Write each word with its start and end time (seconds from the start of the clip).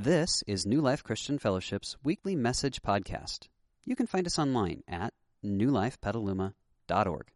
This 0.00 0.44
is 0.46 0.64
New 0.64 0.80
Life 0.80 1.02
Christian 1.02 1.40
Fellowship's 1.40 1.96
weekly 2.04 2.36
message 2.36 2.82
podcast. 2.82 3.48
You 3.84 3.96
can 3.96 4.06
find 4.06 4.28
us 4.28 4.38
online 4.38 4.84
at 4.86 5.12
newlifepetaluma.org. 5.44 7.26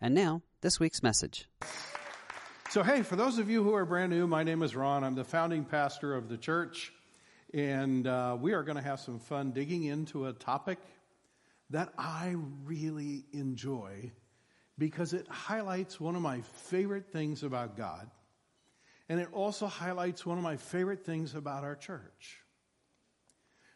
And 0.00 0.14
now, 0.14 0.42
this 0.60 0.78
week's 0.78 1.02
message. 1.02 1.48
So, 2.68 2.84
hey, 2.84 3.02
for 3.02 3.16
those 3.16 3.40
of 3.40 3.50
you 3.50 3.64
who 3.64 3.74
are 3.74 3.84
brand 3.84 4.12
new, 4.12 4.28
my 4.28 4.44
name 4.44 4.62
is 4.62 4.76
Ron. 4.76 5.02
I'm 5.02 5.16
the 5.16 5.24
founding 5.24 5.64
pastor 5.64 6.14
of 6.14 6.28
the 6.28 6.36
church. 6.36 6.92
And 7.52 8.06
uh, 8.06 8.36
we 8.40 8.52
are 8.52 8.62
going 8.62 8.76
to 8.76 8.84
have 8.84 9.00
some 9.00 9.18
fun 9.18 9.50
digging 9.50 9.82
into 9.82 10.26
a 10.26 10.32
topic 10.32 10.78
that 11.70 11.92
I 11.98 12.36
really 12.62 13.24
enjoy 13.32 14.12
because 14.78 15.12
it 15.12 15.26
highlights 15.26 15.98
one 15.98 16.14
of 16.14 16.22
my 16.22 16.42
favorite 16.42 17.10
things 17.10 17.42
about 17.42 17.76
God 17.76 18.08
and 19.10 19.18
it 19.18 19.28
also 19.32 19.66
highlights 19.66 20.24
one 20.24 20.38
of 20.38 20.44
my 20.44 20.56
favorite 20.56 21.04
things 21.04 21.34
about 21.34 21.64
our 21.64 21.74
church. 21.74 22.38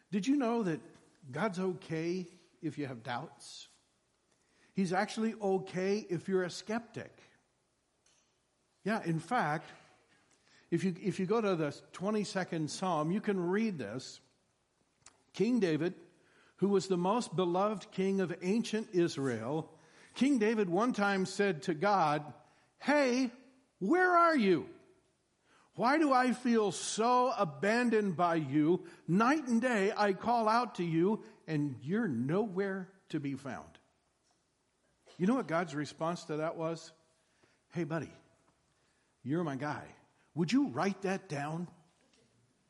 Did 0.09 0.25
you 0.25 0.37
know 0.37 0.63
that 0.63 0.79
God's 1.29 1.59
okay 1.59 2.25
if 2.61 2.77
you 2.77 2.87
have 2.87 3.03
doubts? 3.03 3.67
He's 4.73 4.93
actually 4.93 5.35
okay 5.41 6.05
if 6.09 6.29
you're 6.29 6.43
a 6.43 6.49
skeptic. 6.49 7.11
Yeah, 8.85 9.01
in 9.03 9.19
fact, 9.19 9.69
if 10.71 10.85
you, 10.85 10.95
if 11.03 11.19
you 11.19 11.25
go 11.25 11.41
to 11.41 11.57
the 11.57 11.75
22nd 11.91 12.69
Psalm, 12.69 13.11
you 13.11 13.19
can 13.19 13.37
read 13.37 13.77
this. 13.77 14.21
King 15.33 15.59
David, 15.59 15.95
who 16.57 16.69
was 16.69 16.87
the 16.87 16.95
most 16.95 17.35
beloved 17.35 17.91
king 17.91 18.21
of 18.21 18.33
ancient 18.41 18.87
Israel, 18.93 19.69
King 20.13 20.37
David 20.37 20.69
one 20.69 20.93
time 20.93 21.25
said 21.25 21.63
to 21.63 21.73
God, 21.73 22.23
Hey, 22.79 23.31
where 23.79 24.15
are 24.15 24.37
you? 24.37 24.69
Why 25.75 25.97
do 25.97 26.13
I 26.13 26.31
feel 26.31 26.71
so 26.71 27.33
abandoned 27.37 28.15
by 28.15 28.35
you? 28.35 28.85
Night 29.07 29.47
and 29.47 29.61
day 29.61 29.91
I 29.95 30.13
call 30.13 30.47
out 30.47 30.75
to 30.75 30.83
you 30.83 31.23
and 31.47 31.75
you're 31.83 32.07
nowhere 32.07 32.89
to 33.09 33.19
be 33.19 33.35
found. 33.35 33.67
You 35.17 35.27
know 35.27 35.35
what 35.35 35.47
God's 35.47 35.75
response 35.75 36.23
to 36.25 36.37
that 36.37 36.55
was? 36.55 36.91
Hey, 37.73 37.83
buddy, 37.83 38.11
you're 39.23 39.43
my 39.43 39.57
guy. 39.57 39.83
Would 40.35 40.51
you 40.51 40.67
write 40.69 41.01
that 41.01 41.27
down? 41.27 41.67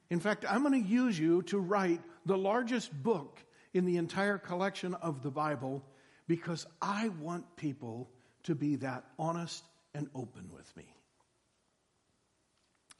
In 0.10 0.20
fact, 0.20 0.46
I'm 0.48 0.62
going 0.64 0.84
to 0.84 0.90
use 0.90 1.18
you 1.18 1.44
to 1.44 1.60
write 1.60 2.02
the 2.26 2.38
largest 2.38 2.92
book 3.04 3.40
in 3.74 3.86
the 3.86 3.98
entire 3.98 4.38
collection 4.38 4.96
of 4.96 5.22
the 5.22 5.32
Bible 5.32 5.84
because 6.28 6.66
I 6.82 7.10
want 7.10 7.56
people 7.56 8.10
to 8.44 8.56
be 8.56 8.78
that 8.78 9.04
honest 9.20 9.64
and 9.94 10.10
open 10.16 10.50
with 10.52 10.76
me. 10.76 10.86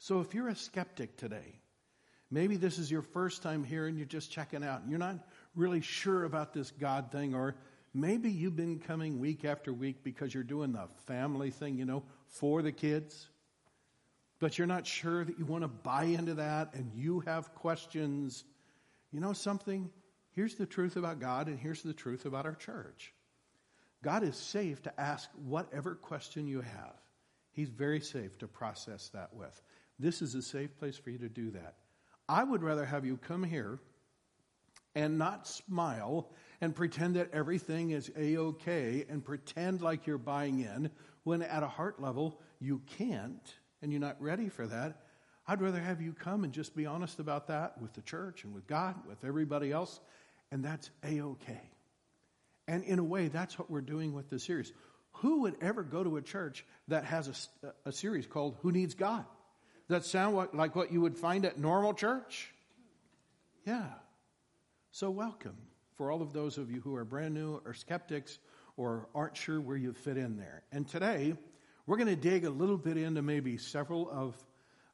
So 0.06 0.20
if 0.20 0.34
you're 0.34 0.46
a 0.46 0.54
skeptic 0.54 1.16
today, 1.16 1.58
maybe 2.30 2.56
this 2.56 2.78
is 2.78 2.88
your 2.88 3.02
first 3.02 3.42
time 3.42 3.64
here 3.64 3.88
and 3.88 3.98
you're 3.98 4.06
just 4.06 4.30
checking 4.30 4.62
out, 4.62 4.82
and 4.82 4.88
you're 4.88 5.00
not 5.00 5.18
really 5.56 5.80
sure 5.80 6.22
about 6.22 6.54
this 6.54 6.70
God 6.70 7.10
thing, 7.10 7.34
or 7.34 7.56
maybe 7.92 8.30
you've 8.30 8.54
been 8.54 8.78
coming 8.78 9.18
week 9.18 9.44
after 9.44 9.72
week 9.72 10.04
because 10.04 10.32
you're 10.32 10.44
doing 10.44 10.70
the 10.70 10.86
family 11.06 11.50
thing, 11.50 11.76
you 11.76 11.84
know, 11.84 12.04
for 12.28 12.62
the 12.62 12.70
kids, 12.70 13.28
but 14.38 14.56
you're 14.56 14.68
not 14.68 14.86
sure 14.86 15.24
that 15.24 15.40
you 15.40 15.44
want 15.44 15.64
to 15.64 15.68
buy 15.68 16.04
into 16.04 16.34
that 16.34 16.74
and 16.74 16.92
you 16.94 17.18
have 17.26 17.52
questions. 17.56 18.44
You 19.10 19.18
know 19.18 19.32
something? 19.32 19.90
Here's 20.36 20.54
the 20.54 20.66
truth 20.66 20.94
about 20.94 21.18
God, 21.18 21.48
and 21.48 21.58
here's 21.58 21.82
the 21.82 21.92
truth 21.92 22.26
about 22.26 22.46
our 22.46 22.54
church. 22.54 23.12
God 24.04 24.22
is 24.22 24.36
safe 24.36 24.80
to 24.84 25.00
ask 25.00 25.28
whatever 25.34 25.96
question 25.96 26.46
you 26.46 26.60
have. 26.60 26.94
He's 27.50 27.70
very 27.70 28.00
safe 28.00 28.38
to 28.38 28.46
process 28.46 29.08
that 29.08 29.34
with. 29.34 29.60
This 29.98 30.22
is 30.22 30.34
a 30.34 30.42
safe 30.42 30.76
place 30.78 30.96
for 30.96 31.10
you 31.10 31.18
to 31.18 31.28
do 31.28 31.50
that. 31.52 31.74
I 32.28 32.42
would 32.42 32.62
rather 32.62 32.84
have 32.84 33.04
you 33.04 33.16
come 33.16 33.42
here 33.42 33.78
and 34.94 35.18
not 35.18 35.46
smile 35.46 36.30
and 36.60 36.74
pretend 36.74 37.16
that 37.16 37.30
everything 37.32 37.90
is 37.90 38.10
a 38.16 38.36
okay 38.38 39.04
and 39.08 39.24
pretend 39.24 39.82
like 39.82 40.06
you're 40.06 40.18
buying 40.18 40.60
in 40.60 40.90
when 41.22 41.42
at 41.42 41.62
a 41.62 41.68
heart 41.68 42.00
level 42.00 42.40
you 42.60 42.80
can't 42.98 43.54
and 43.82 43.92
you're 43.92 44.00
not 44.00 44.20
ready 44.20 44.48
for 44.48 44.66
that. 44.66 45.02
I'd 45.46 45.60
rather 45.60 45.80
have 45.80 46.00
you 46.00 46.12
come 46.12 46.44
and 46.44 46.52
just 46.52 46.74
be 46.74 46.86
honest 46.86 47.20
about 47.20 47.48
that 47.48 47.80
with 47.80 47.92
the 47.92 48.02
church 48.02 48.42
and 48.44 48.52
with 48.52 48.66
God, 48.66 48.96
with 49.06 49.24
everybody 49.24 49.70
else, 49.70 50.00
and 50.50 50.64
that's 50.64 50.90
a 51.04 51.20
okay. 51.20 51.70
And 52.66 52.82
in 52.82 52.98
a 52.98 53.04
way, 53.04 53.28
that's 53.28 53.58
what 53.58 53.70
we're 53.70 53.80
doing 53.80 54.12
with 54.12 54.28
the 54.28 54.40
series. 54.40 54.72
Who 55.20 55.42
would 55.42 55.56
ever 55.60 55.82
go 55.82 56.02
to 56.02 56.16
a 56.16 56.22
church 56.22 56.64
that 56.88 57.04
has 57.04 57.48
a, 57.62 57.88
a 57.88 57.92
series 57.92 58.26
called 58.26 58.56
Who 58.62 58.72
Needs 58.72 58.94
God? 58.94 59.24
That 59.88 60.04
sound 60.04 60.48
like 60.52 60.74
what 60.74 60.92
you 60.92 61.00
would 61.00 61.16
find 61.16 61.44
at 61.44 61.58
normal 61.58 61.94
church? 61.94 62.52
Yeah. 63.64 63.86
So, 64.90 65.10
welcome 65.10 65.56
for 65.96 66.10
all 66.10 66.22
of 66.22 66.32
those 66.32 66.58
of 66.58 66.70
you 66.70 66.80
who 66.80 66.94
are 66.96 67.04
brand 67.04 67.34
new 67.34 67.60
or 67.64 67.74
skeptics 67.74 68.38
or 68.76 69.08
aren't 69.14 69.36
sure 69.36 69.60
where 69.60 69.76
you 69.76 69.92
fit 69.92 70.16
in 70.16 70.36
there. 70.36 70.62
And 70.72 70.88
today, 70.88 71.34
we're 71.86 71.96
going 71.96 72.08
to 72.08 72.16
dig 72.16 72.44
a 72.44 72.50
little 72.50 72.76
bit 72.76 72.96
into 72.96 73.22
maybe 73.22 73.56
several 73.58 74.10
of, 74.10 74.36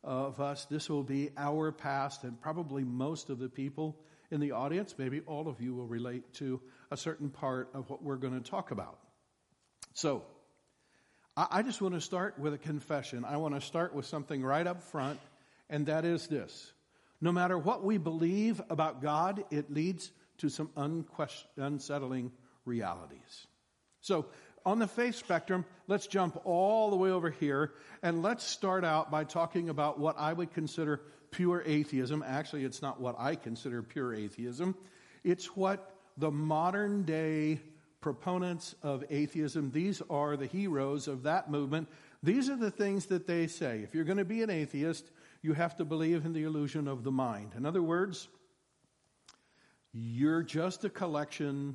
of 0.05 0.41
us. 0.41 0.67
This 0.67 0.89
will 0.89 1.03
be 1.03 1.31
our 1.37 1.73
past, 1.73 2.25
and 2.25 2.41
probably 2.41 2.85
most 2.85 3.31
of 3.31 3.39
the 3.39 3.49
people 3.49 3.97
in 4.31 4.41
the 4.41 4.53
audience, 4.53 4.95
maybe 4.97 5.21
all 5.27 5.49
of 5.49 5.61
you 5.61 5.75
will 5.75 5.87
relate 5.87 6.33
to 6.35 6.61
a 6.91 6.97
certain 6.97 7.29
part 7.29 7.71
of 7.75 7.91
what 7.91 8.03
we're 8.03 8.17
going 8.17 8.41
to 8.41 8.51
talk 8.51 8.71
about. 8.71 8.99
So, 9.95 10.23
I 11.37 11.63
just 11.63 11.81
want 11.81 11.95
to 11.95 12.01
start 12.01 12.39
with 12.39 12.53
a 12.53 12.59
confession. 12.59 13.25
I 13.25 13.39
want 13.39 13.55
to 13.55 13.61
start 13.61 13.95
with 13.95 14.05
something 14.05 14.43
right 14.43 14.67
up 14.67 14.83
front, 14.83 15.19
and 15.71 15.87
that 15.87 16.05
is 16.05 16.27
this. 16.27 16.73
No 17.23 17.33
matter 17.33 17.57
what 17.57 17.83
we 17.83 17.97
believe 17.97 18.61
about 18.69 19.01
God, 19.01 19.45
it 19.51 19.73
leads 19.73 20.11
to 20.39 20.51
some 20.51 20.69
unsettling 21.57 22.33
realities. 22.67 23.47
So, 24.03 24.27
on 24.65 24.79
the 24.79 24.87
faith 24.87 25.17
spectrum, 25.17 25.65
let's 25.89 26.07
jump 26.07 26.41
all 26.45 26.91
the 26.91 26.97
way 26.97 27.11
over 27.11 27.31
here 27.31 27.73
and 28.03 28.23
let's 28.23 28.45
start 28.45 28.85
out 28.85 29.11
by 29.11 29.25
talking 29.25 29.71
about 29.71 29.99
what 29.99 30.17
I 30.19 30.33
would 30.33 30.53
consider 30.53 31.01
pure 31.33 31.63
atheism. 31.67 32.23
Actually, 32.25 32.65
it's 32.65 32.83
not 32.83 33.01
what 33.01 33.17
I 33.19 33.35
consider 33.35 33.83
pure 33.83 34.15
atheism, 34.15 34.77
it's 35.25 35.57
what 35.57 35.97
the 36.17 36.31
modern 36.31 37.05
day 37.05 37.61
proponents 38.03 38.75
of 38.83 39.05
atheism, 39.09 39.71
these 39.71 40.03
are 40.11 40.37
the 40.37 40.47
heroes 40.47 41.09
of 41.09 41.23
that 41.23 41.51
movement. 41.51 41.89
These 42.23 42.51
are 42.51 42.57
the 42.57 42.71
things 42.71 43.07
that 43.07 43.27
they 43.27 43.47
say. 43.47 43.81
If 43.81 43.95
you're 43.95 44.05
going 44.05 44.19
to 44.19 44.25
be 44.25 44.43
an 44.43 44.51
atheist, 44.51 45.11
you 45.41 45.55
have 45.55 45.77
to 45.77 45.85
believe 45.85 46.27
in 46.27 46.35
the 46.35 46.45
illusion 46.45 46.87
of 46.87 47.03
the 47.03 47.11
mind. 47.11 47.53
In 47.57 47.65
other 47.65 47.83
words, 47.83 48.29
you're 49.93 50.43
just 50.43 50.85
a 50.85 50.91
collection 50.91 51.75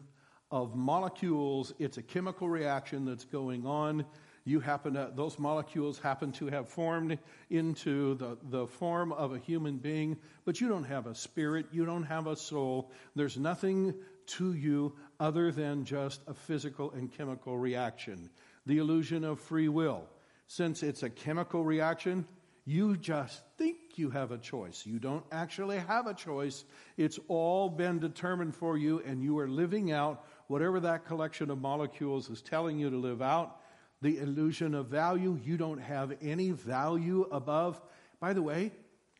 of 0.51 0.75
molecules. 0.75 1.73
It's 1.79 1.97
a 1.97 2.03
chemical 2.03 2.47
reaction 2.47 3.05
that's 3.05 3.25
going 3.25 3.65
on. 3.65 4.05
You 4.45 4.61
happen 4.61 4.93
to, 4.93 5.11
those 5.13 5.37
molecules 5.37 5.99
happen 5.99 6.31
to 6.33 6.47
have 6.47 6.69
formed 6.69 7.19
into 7.49 8.15
the, 8.15 8.37
the 8.49 8.65
form 8.65 9.11
of 9.11 9.33
a 9.33 9.39
human 9.39 9.77
being, 9.77 10.17
but 10.45 10.61
you 10.61 10.69
don't 10.69 10.85
have 10.85 11.05
a 11.05 11.13
spirit. 11.13 11.65
You 11.71 11.85
don't 11.85 12.03
have 12.03 12.27
a 12.27 12.35
soul. 12.35 12.91
There's 13.15 13.37
nothing 13.37 13.93
to 14.27 14.53
you 14.53 14.95
other 15.19 15.51
than 15.51 15.85
just 15.85 16.21
a 16.27 16.33
physical 16.33 16.91
and 16.91 17.11
chemical 17.11 17.57
reaction. 17.57 18.29
The 18.65 18.77
illusion 18.77 19.23
of 19.23 19.39
free 19.39 19.69
will. 19.69 20.03
Since 20.47 20.83
it's 20.83 21.03
a 21.03 21.09
chemical 21.09 21.63
reaction, 21.63 22.25
you 22.65 22.97
just 22.97 23.41
think 23.57 23.77
you 23.95 24.09
have 24.09 24.31
a 24.31 24.37
choice. 24.37 24.85
You 24.85 24.99
don't 24.99 25.23
actually 25.31 25.79
have 25.79 26.05
a 26.05 26.13
choice. 26.13 26.65
It's 26.97 27.19
all 27.27 27.69
been 27.69 27.99
determined 27.99 28.55
for 28.55 28.77
you, 28.77 29.01
and 29.05 29.23
you 29.23 29.39
are 29.39 29.47
living 29.47 29.91
out 29.91 30.25
whatever 30.47 30.79
that 30.81 31.05
collection 31.05 31.49
of 31.49 31.59
molecules 31.59 32.29
is 32.29 32.41
telling 32.41 32.77
you 32.77 32.89
to 32.89 32.97
live 32.97 33.21
out. 33.21 33.61
The 34.01 34.17
illusion 34.19 34.75
of 34.75 34.87
value, 34.87 35.39
you 35.43 35.57
don't 35.57 35.79
have 35.79 36.17
any 36.21 36.51
value 36.51 37.27
above. 37.31 37.81
By 38.19 38.33
the 38.33 38.41
way, 38.41 38.73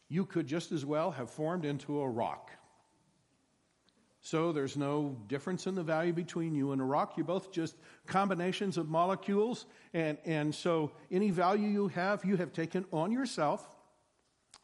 you 0.10 0.26
could 0.26 0.48
just 0.48 0.72
as 0.72 0.86
well 0.86 1.12
have 1.12 1.30
formed 1.30 1.66
into 1.66 2.02
a 2.02 2.10
rock. 2.10 2.52
So 4.30 4.52
there's 4.52 4.76
no 4.76 5.16
difference 5.30 5.68
in 5.68 5.76
the 5.76 5.84
value 5.84 6.12
between 6.12 6.54
you 6.54 6.74
and 6.74 6.82
a 6.82 6.84
rock. 6.84 7.14
You're 7.16 7.26
both 7.26 7.50
just 7.50 7.78
combinations 8.08 8.78
of 8.78 8.90
molecules. 8.90 9.66
And, 9.94 10.18
and 10.26 10.54
so 10.54 10.92
any 11.10 11.32
value 11.32 11.70
you 11.70 11.88
have, 11.88 12.26
you 12.26 12.36
have 12.36 12.52
taken 12.52 12.84
on 12.92 13.14
yourself, 13.14 13.66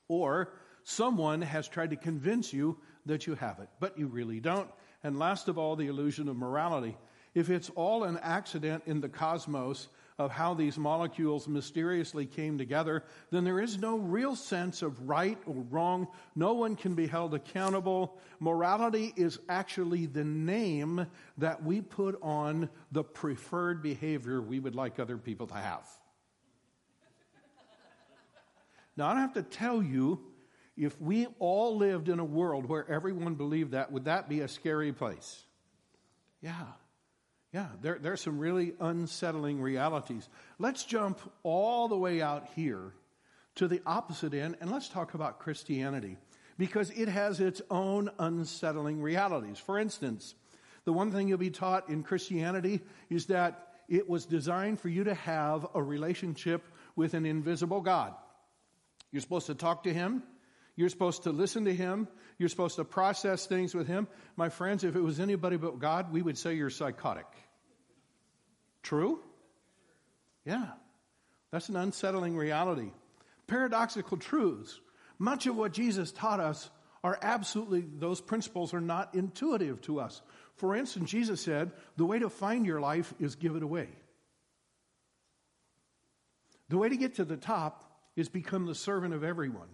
or 0.10 0.52
someone 0.84 1.42
has 1.42 1.70
tried 1.70 1.92
to 1.92 1.96
convince 1.96 2.52
you 2.52 2.78
that 3.06 3.26
you 3.26 3.36
have 3.36 3.60
it, 3.60 3.70
but 3.80 3.98
you 3.98 4.08
really 4.08 4.42
don't. 4.42 4.70
And 5.02 5.18
last 5.18 5.48
of 5.48 5.58
all, 5.58 5.78
the 5.78 5.88
illusion 5.88 6.28
of 6.28 6.36
morality. 6.36 6.98
If 7.34 7.50
it's 7.50 7.70
all 7.70 8.04
an 8.04 8.20
accident 8.22 8.84
in 8.86 9.00
the 9.00 9.08
cosmos, 9.08 9.88
of 10.18 10.32
how 10.32 10.54
these 10.54 10.78
molecules 10.78 11.48
mysteriously 11.48 12.26
came 12.26 12.58
together, 12.58 13.04
then 13.32 13.44
there 13.44 13.60
is 13.60 13.78
no 13.78 13.98
real 13.98 14.36
sense 14.36 14.82
of 14.82 15.10
right 15.10 15.38
or 15.46 15.56
wrong. 15.70 16.08
No 16.36 16.54
one 16.54 16.76
can 16.76 16.94
be 16.96 17.08
held 17.08 17.34
accountable. 17.34 18.18
Morality 18.40 19.14
is 19.16 19.40
actually 19.50 20.06
the 20.06 20.24
name 20.24 21.08
that 21.38 21.64
we 21.64 21.82
put 21.82 22.20
on 22.22 22.70
the 22.92 23.04
preferred 23.04 23.82
behavior 23.82 24.42
we 24.42 24.60
would 24.60 24.76
like 24.76 25.00
other 25.00 25.18
people 25.18 25.48
to 25.48 25.56
have. 25.56 25.88
Now, 28.96 29.08
I 29.08 29.14
don't 29.14 29.22
have 29.22 29.34
to 29.34 29.44
tell 29.44 29.82
you, 29.82 30.20
If 30.76 31.00
we 31.00 31.28
all 31.40 31.78
lived 31.78 32.10
in 32.10 32.20
a 32.20 32.26
world 32.26 32.66
where 32.66 32.90
everyone 32.90 33.36
believed 33.36 33.72
that, 33.72 33.92
would 33.92 34.06
that 34.06 34.28
be 34.28 34.40
a 34.40 34.48
scary 34.48 34.92
place? 34.92 35.44
Yeah. 36.42 36.66
Yeah, 37.54 37.68
there, 37.82 38.00
there's 38.02 38.22
some 38.22 38.40
really 38.40 38.74
unsettling 38.80 39.62
realities. 39.62 40.28
Let's 40.58 40.84
jump 40.84 41.20
all 41.44 41.88
the 41.88 41.98
way 41.98 42.20
out 42.20 42.48
here 42.56 42.94
to 43.56 43.68
the 43.68 43.80
opposite 43.86 44.34
end 44.34 44.58
and 44.60 44.72
let's 44.72 44.90
talk 44.90 45.14
about 45.14 45.38
Christianity 45.38 46.18
because 46.58 46.90
it 46.90 47.08
has 47.08 47.40
its 47.40 47.62
own 47.70 48.10
unsettling 48.18 49.02
realities. 49.02 49.60
For 49.60 49.78
instance, 49.78 50.34
the 50.86 50.94
one 50.94 51.12
thing 51.12 51.28
you'll 51.28 51.38
be 51.38 51.52
taught 51.52 51.90
in 51.90 52.02
Christianity 52.02 52.82
is 53.12 53.28
that 53.28 53.68
it 53.88 54.10
was 54.10 54.26
designed 54.26 54.80
for 54.80 54.90
you 54.90 55.04
to 55.04 55.14
have 55.14 55.68
a 55.76 55.84
relationship 55.84 56.64
with 56.96 57.14
an 57.14 57.26
invisible 57.26 57.82
God. 57.82 58.14
You're 59.12 59.22
supposed 59.22 59.48
to 59.48 59.56
talk 59.56 59.84
to 59.84 59.94
Him. 59.94 60.24
You're 60.76 60.90
supposed 60.90 61.24
to 61.24 61.32
listen 61.32 61.66
to 61.66 61.74
Him. 61.74 62.08
You're 62.40 62.50
supposed 62.50 62.78
to 62.78 62.84
process 62.84 63.46
things 63.46 63.76
with 63.76 63.88
Him. 63.88 64.08
My 64.36 64.50
friends, 64.50 64.84
if 64.84 64.96
it 64.96 65.02
was 65.02 65.20
anybody 65.20 65.58
but 65.58 65.78
God, 65.78 66.12
we 66.12 66.24
would 66.24 66.38
say 66.38 66.56
you're 66.56 66.72
psychotic. 66.72 67.28
True? 68.84 69.20
Yeah. 70.46 70.68
That's 71.52 71.70
an 71.70 71.76
unsettling 71.76 72.36
reality. 72.36 72.92
Paradoxical 73.48 74.18
truths. 74.18 74.80
Much 75.18 75.48
of 75.48 75.56
what 75.56 75.72
Jesus 75.72 76.12
taught 76.12 76.40
us 76.40 76.70
are 77.04 77.18
absolutely, 77.22 77.82
those 77.82 78.22
principles 78.22 78.74
are 78.74 78.82
not 78.82 79.16
intuitive 79.16 79.82
to 79.82 80.00
us. 80.00 80.22
For 80.56 80.76
instance, 80.76 81.10
Jesus 81.10 81.42
said, 81.42 81.72
the 81.98 82.06
way 82.06 82.20
to 82.20 82.30
find 82.30 82.66
your 82.66 82.80
life 82.80 83.14
is 83.20 83.36
give 83.36 83.56
it 83.56 83.64
away. 83.64 83.90
The 86.70 86.78
way 86.78 86.90
to 86.90 86.98
get 86.98 87.16
to 87.16 87.26
the 87.26 87.38
top 87.38 87.84
is 88.16 88.30
become 88.30 88.66
the 88.66 88.76
servant 88.76 89.14
of 89.14 89.24
everyone. 89.24 89.68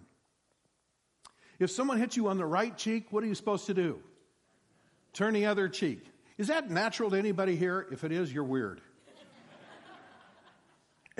If 1.58 1.70
someone 1.70 1.98
hits 1.98 2.16
you 2.16 2.28
on 2.28 2.38
the 2.38 2.46
right 2.46 2.76
cheek, 2.76 3.06
what 3.10 3.22
are 3.22 3.26
you 3.26 3.34
supposed 3.34 3.66
to 3.66 3.74
do? 3.74 4.00
Turn 5.12 5.34
the 5.34 5.46
other 5.46 5.68
cheek. 5.68 6.04
Is 6.38 6.48
that 6.48 6.70
natural 6.70 7.10
to 7.10 7.16
anybody 7.16 7.56
here? 7.56 7.86
If 7.92 8.02
it 8.02 8.12
is, 8.12 8.32
you're 8.32 8.44
weird. 8.44 8.80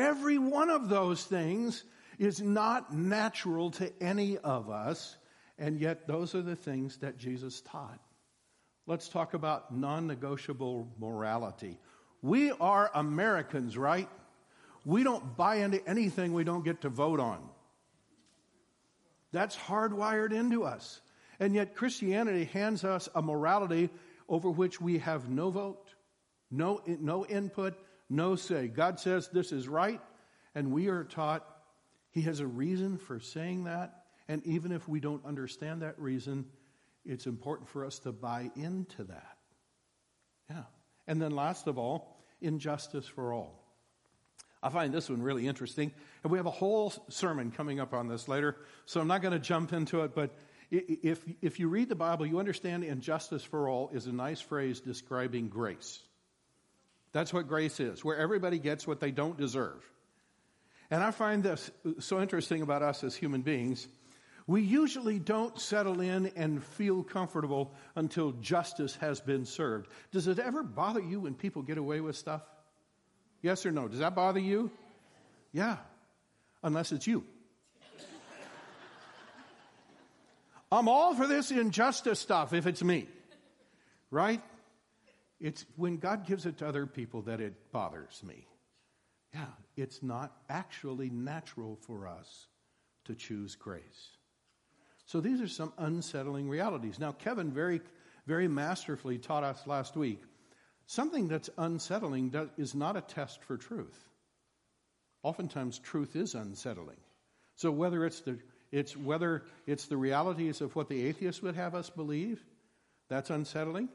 Every 0.00 0.38
one 0.38 0.70
of 0.70 0.88
those 0.88 1.24
things 1.24 1.84
is 2.18 2.40
not 2.40 2.94
natural 2.94 3.70
to 3.72 3.92
any 4.02 4.38
of 4.38 4.70
us, 4.70 5.18
and 5.58 5.78
yet 5.78 6.06
those 6.06 6.34
are 6.34 6.40
the 6.40 6.56
things 6.56 6.96
that 6.98 7.18
Jesus 7.18 7.60
taught. 7.60 8.00
Let's 8.86 9.10
talk 9.10 9.34
about 9.34 9.76
non 9.76 10.06
negotiable 10.06 10.88
morality. 10.98 11.78
We 12.22 12.50
are 12.50 12.90
Americans, 12.94 13.76
right? 13.76 14.08
We 14.86 15.04
don't 15.04 15.36
buy 15.36 15.56
into 15.56 15.86
anything 15.86 16.32
we 16.32 16.44
don't 16.44 16.64
get 16.64 16.80
to 16.80 16.88
vote 16.88 17.20
on. 17.20 17.46
That's 19.32 19.56
hardwired 19.56 20.32
into 20.32 20.64
us. 20.64 21.02
And 21.38 21.54
yet, 21.54 21.76
Christianity 21.76 22.44
hands 22.44 22.84
us 22.84 23.08
a 23.14 23.20
morality 23.20 23.90
over 24.30 24.50
which 24.50 24.80
we 24.80 24.98
have 24.98 25.28
no 25.28 25.50
vote, 25.50 25.94
no, 26.50 26.80
no 26.86 27.26
input, 27.26 27.74
no 28.10 28.36
say. 28.36 28.66
God 28.68 29.00
says 29.00 29.28
this 29.28 29.52
is 29.52 29.68
right, 29.68 30.00
and 30.54 30.72
we 30.72 30.88
are 30.88 31.04
taught 31.04 31.46
He 32.10 32.22
has 32.22 32.40
a 32.40 32.46
reason 32.46 32.98
for 32.98 33.20
saying 33.20 33.64
that. 33.64 34.02
And 34.28 34.44
even 34.46 34.72
if 34.72 34.86
we 34.88 35.00
don't 35.00 35.24
understand 35.24 35.82
that 35.82 35.98
reason, 35.98 36.46
it's 37.04 37.26
important 37.26 37.68
for 37.68 37.84
us 37.84 38.00
to 38.00 38.12
buy 38.12 38.50
into 38.56 39.04
that. 39.04 39.38
Yeah. 40.50 40.64
And 41.06 41.22
then, 41.22 41.30
last 41.30 41.66
of 41.66 41.78
all, 41.78 42.16
injustice 42.40 43.06
for 43.06 43.32
all. 43.32 43.60
I 44.62 44.68
find 44.68 44.92
this 44.92 45.08
one 45.08 45.22
really 45.22 45.46
interesting. 45.46 45.92
And 46.22 46.30
we 46.30 46.38
have 46.38 46.46
a 46.46 46.50
whole 46.50 46.92
sermon 47.08 47.50
coming 47.50 47.80
up 47.80 47.94
on 47.94 48.08
this 48.08 48.28
later, 48.28 48.56
so 48.84 49.00
I'm 49.00 49.08
not 49.08 49.22
going 49.22 49.32
to 49.32 49.38
jump 49.38 49.72
into 49.72 50.02
it. 50.02 50.14
But 50.14 50.36
if, 50.70 51.24
if 51.40 51.58
you 51.58 51.68
read 51.68 51.88
the 51.88 51.96
Bible, 51.96 52.26
you 52.26 52.38
understand 52.38 52.84
injustice 52.84 53.42
for 53.42 53.68
all 53.68 53.90
is 53.92 54.06
a 54.06 54.12
nice 54.12 54.40
phrase 54.40 54.80
describing 54.80 55.48
grace. 55.48 56.00
That's 57.12 57.32
what 57.32 57.48
grace 57.48 57.80
is, 57.80 58.04
where 58.04 58.16
everybody 58.16 58.58
gets 58.58 58.86
what 58.86 59.00
they 59.00 59.10
don't 59.10 59.36
deserve. 59.36 59.84
And 60.90 61.02
I 61.02 61.10
find 61.10 61.42
this 61.42 61.70
so 61.98 62.20
interesting 62.20 62.62
about 62.62 62.82
us 62.82 63.04
as 63.04 63.14
human 63.14 63.42
beings 63.42 63.88
we 64.50 64.62
usually 64.62 65.20
don't 65.20 65.56
settle 65.60 66.00
in 66.00 66.32
and 66.34 66.60
feel 66.60 67.04
comfortable 67.04 67.72
until 67.94 68.32
justice 68.32 68.96
has 68.96 69.20
been 69.20 69.44
served. 69.44 69.86
Does 70.10 70.26
it 70.26 70.40
ever 70.40 70.64
bother 70.64 71.00
you 71.00 71.20
when 71.20 71.34
people 71.34 71.62
get 71.62 71.78
away 71.78 72.00
with 72.00 72.16
stuff? 72.16 72.42
Yes 73.42 73.64
or 73.64 73.70
no? 73.70 73.86
Does 73.86 74.00
that 74.00 74.16
bother 74.16 74.40
you? 74.40 74.72
Yeah, 75.52 75.76
unless 76.64 76.90
it's 76.90 77.06
you. 77.06 77.24
I'm 80.72 80.88
all 80.88 81.14
for 81.14 81.28
this 81.28 81.52
injustice 81.52 82.18
stuff 82.18 82.52
if 82.52 82.66
it's 82.66 82.82
me, 82.82 83.06
right? 84.10 84.42
It's 85.40 85.64
when 85.76 85.96
God 85.96 86.26
gives 86.26 86.46
it 86.46 86.58
to 86.58 86.68
other 86.68 86.86
people 86.86 87.22
that 87.22 87.40
it 87.40 87.72
bothers 87.72 88.22
me. 88.22 88.46
Yeah, 89.34 89.46
it's 89.76 90.02
not 90.02 90.36
actually 90.48 91.08
natural 91.10 91.78
for 91.86 92.06
us 92.06 92.46
to 93.06 93.14
choose 93.14 93.54
grace. 93.54 94.10
So 95.06 95.20
these 95.20 95.40
are 95.40 95.48
some 95.48 95.72
unsettling 95.78 96.48
realities. 96.48 96.98
Now, 96.98 97.12
Kevin 97.12 97.52
very, 97.52 97.80
very 98.26 98.48
masterfully 98.48 99.18
taught 99.18 99.44
us 99.44 99.66
last 99.66 99.96
week 99.96 100.22
something 100.86 101.28
that's 101.28 101.48
unsettling 101.56 102.34
is 102.58 102.74
not 102.74 102.96
a 102.96 103.00
test 103.00 103.42
for 103.44 103.56
truth. 103.56 103.98
Oftentimes, 105.22 105.78
truth 105.78 106.16
is 106.16 106.34
unsettling. 106.34 106.96
So 107.56 107.70
whether 107.70 108.04
it's 108.04 108.20
the 108.20 108.38
it's 108.72 108.96
whether 108.96 109.42
it's 109.66 109.86
the 109.86 109.96
realities 109.96 110.60
of 110.60 110.76
what 110.76 110.88
the 110.88 111.06
atheists 111.06 111.42
would 111.42 111.56
have 111.56 111.74
us 111.74 111.90
believe, 111.90 112.40
that's 113.08 113.30
unsettling. 113.30 113.88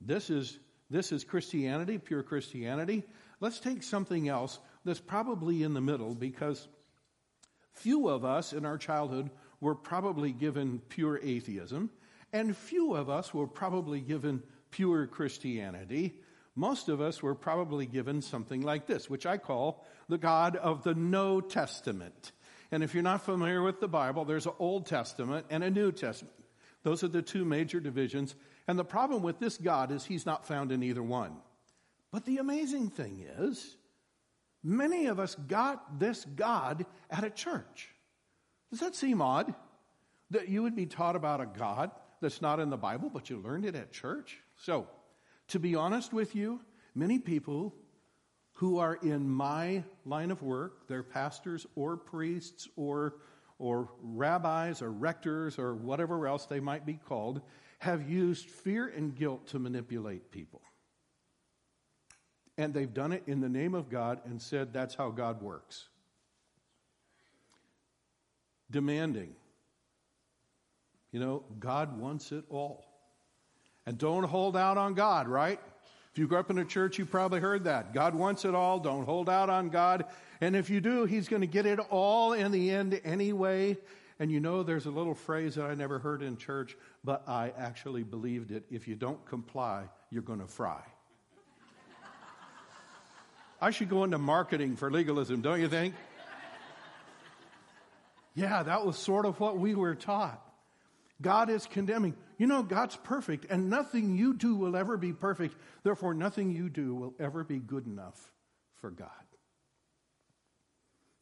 This 0.00 0.30
is 0.30 0.58
this 0.90 1.12
is 1.12 1.24
Christianity, 1.24 1.98
pure 1.98 2.22
Christianity. 2.22 3.04
Let's 3.40 3.60
take 3.60 3.82
something 3.82 4.28
else 4.28 4.58
that's 4.84 5.00
probably 5.00 5.62
in 5.62 5.74
the 5.74 5.80
middle 5.80 6.14
because 6.14 6.68
few 7.72 8.08
of 8.08 8.24
us 8.24 8.52
in 8.52 8.64
our 8.64 8.78
childhood 8.78 9.30
were 9.60 9.74
probably 9.74 10.32
given 10.32 10.80
pure 10.88 11.18
atheism, 11.22 11.90
and 12.32 12.56
few 12.56 12.94
of 12.94 13.08
us 13.10 13.34
were 13.34 13.46
probably 13.46 14.00
given 14.00 14.42
pure 14.70 15.06
Christianity. 15.06 16.14
Most 16.54 16.88
of 16.88 17.00
us 17.00 17.22
were 17.22 17.34
probably 17.34 17.86
given 17.86 18.22
something 18.22 18.62
like 18.62 18.86
this, 18.86 19.10
which 19.10 19.26
I 19.26 19.38
call 19.38 19.84
the 20.08 20.18
God 20.18 20.56
of 20.56 20.84
the 20.84 20.94
No 20.94 21.40
Testament. 21.40 22.32
And 22.70 22.82
if 22.82 22.94
you're 22.94 23.02
not 23.02 23.24
familiar 23.24 23.62
with 23.62 23.80
the 23.80 23.88
Bible, 23.88 24.24
there's 24.24 24.46
an 24.46 24.52
Old 24.58 24.86
Testament 24.86 25.46
and 25.50 25.62
a 25.62 25.70
New 25.70 25.92
Testament. 25.92 26.34
Those 26.82 27.02
are 27.04 27.08
the 27.08 27.22
two 27.22 27.44
major 27.44 27.80
divisions. 27.80 28.34
And 28.68 28.78
the 28.78 28.84
problem 28.84 29.22
with 29.22 29.38
this 29.38 29.56
God 29.56 29.92
is 29.92 30.04
he's 30.04 30.26
not 30.26 30.46
found 30.46 30.72
in 30.72 30.82
either 30.82 31.02
one. 31.02 31.36
But 32.10 32.24
the 32.24 32.38
amazing 32.38 32.90
thing 32.90 33.24
is, 33.38 33.76
many 34.62 35.06
of 35.06 35.20
us 35.20 35.34
got 35.34 35.98
this 35.98 36.24
God 36.24 36.86
at 37.10 37.24
a 37.24 37.30
church. 37.30 37.88
Does 38.70 38.80
that 38.80 38.96
seem 38.96 39.22
odd? 39.22 39.54
That 40.30 40.48
you 40.48 40.62
would 40.62 40.74
be 40.74 40.86
taught 40.86 41.14
about 41.14 41.40
a 41.40 41.46
God 41.46 41.92
that's 42.20 42.42
not 42.42 42.58
in 42.58 42.70
the 42.70 42.76
Bible, 42.76 43.10
but 43.12 43.30
you 43.30 43.38
learned 43.38 43.64
it 43.64 43.76
at 43.76 43.92
church? 43.92 44.38
So, 44.56 44.88
to 45.48 45.60
be 45.60 45.76
honest 45.76 46.12
with 46.12 46.34
you, 46.34 46.60
many 46.94 47.18
people 47.18 47.74
who 48.54 48.78
are 48.78 48.94
in 48.94 49.28
my 49.28 49.84
line 50.04 50.30
of 50.30 50.42
work, 50.42 50.88
they're 50.88 51.02
pastors 51.02 51.66
or 51.76 51.96
priests 51.96 52.66
or, 52.74 53.16
or 53.58 53.90
rabbis 54.00 54.80
or 54.80 54.90
rectors 54.90 55.58
or 55.58 55.74
whatever 55.74 56.26
else 56.26 56.46
they 56.46 56.58
might 56.58 56.86
be 56.86 56.94
called, 56.94 57.42
have 57.78 58.08
used 58.08 58.48
fear 58.48 58.88
and 58.88 59.14
guilt 59.14 59.48
to 59.48 59.58
manipulate 59.58 60.30
people. 60.30 60.62
And 62.58 62.72
they've 62.72 62.92
done 62.92 63.12
it 63.12 63.22
in 63.26 63.40
the 63.40 63.48
name 63.48 63.74
of 63.74 63.90
God 63.90 64.20
and 64.24 64.40
said 64.40 64.72
that's 64.72 64.94
how 64.94 65.10
God 65.10 65.42
works 65.42 65.88
demanding. 68.70 69.34
You 71.12 71.20
know, 71.20 71.44
God 71.58 71.98
wants 71.98 72.32
it 72.32 72.44
all. 72.50 72.84
And 73.86 73.96
don't 73.96 74.24
hold 74.24 74.56
out 74.56 74.76
on 74.76 74.94
God, 74.94 75.28
right? 75.28 75.60
If 76.12 76.18
you 76.18 76.26
grew 76.26 76.38
up 76.38 76.50
in 76.50 76.58
a 76.58 76.64
church, 76.64 76.98
you 76.98 77.06
probably 77.06 77.40
heard 77.40 77.64
that. 77.64 77.94
God 77.94 78.14
wants 78.14 78.44
it 78.44 78.54
all. 78.54 78.80
Don't 78.80 79.04
hold 79.04 79.28
out 79.28 79.48
on 79.48 79.68
God. 79.68 80.06
And 80.40 80.56
if 80.56 80.68
you 80.68 80.80
do, 80.80 81.04
He's 81.04 81.28
going 81.28 81.42
to 81.42 81.46
get 81.46 81.66
it 81.66 81.78
all 81.78 82.32
in 82.32 82.50
the 82.50 82.70
end 82.70 83.00
anyway. 83.04 83.76
And 84.18 84.30
you 84.30 84.40
know, 84.40 84.62
there's 84.62 84.86
a 84.86 84.90
little 84.90 85.14
phrase 85.14 85.56
that 85.56 85.66
I 85.66 85.74
never 85.74 85.98
heard 85.98 86.22
in 86.22 86.36
church, 86.36 86.76
but 87.04 87.28
I 87.28 87.52
actually 87.56 88.02
believed 88.02 88.50
it. 88.50 88.64
If 88.70 88.88
you 88.88 88.94
don't 88.94 89.24
comply, 89.26 89.84
you're 90.10 90.22
going 90.22 90.40
to 90.40 90.46
fry. 90.46 90.82
I 93.60 93.70
should 93.70 93.88
go 93.88 94.04
into 94.04 94.18
marketing 94.18 94.76
for 94.76 94.90
legalism, 94.90 95.40
don't 95.40 95.60
you 95.60 95.68
think? 95.68 95.94
Yeah, 98.34 98.62
that 98.62 98.84
was 98.84 98.98
sort 98.98 99.24
of 99.24 99.40
what 99.40 99.58
we 99.58 99.74
were 99.74 99.94
taught. 99.94 100.42
God 101.22 101.48
is 101.48 101.66
condemning. 101.66 102.14
You 102.36 102.46
know, 102.46 102.62
God's 102.62 102.96
perfect, 102.96 103.46
and 103.48 103.70
nothing 103.70 104.14
you 104.14 104.34
do 104.34 104.54
will 104.54 104.76
ever 104.76 104.98
be 104.98 105.14
perfect. 105.14 105.56
Therefore, 105.82 106.12
nothing 106.12 106.50
you 106.50 106.68
do 106.68 106.94
will 106.94 107.14
ever 107.18 107.44
be 107.44 107.58
good 107.58 107.86
enough 107.86 108.32
for 108.82 108.90
God. 108.90 109.08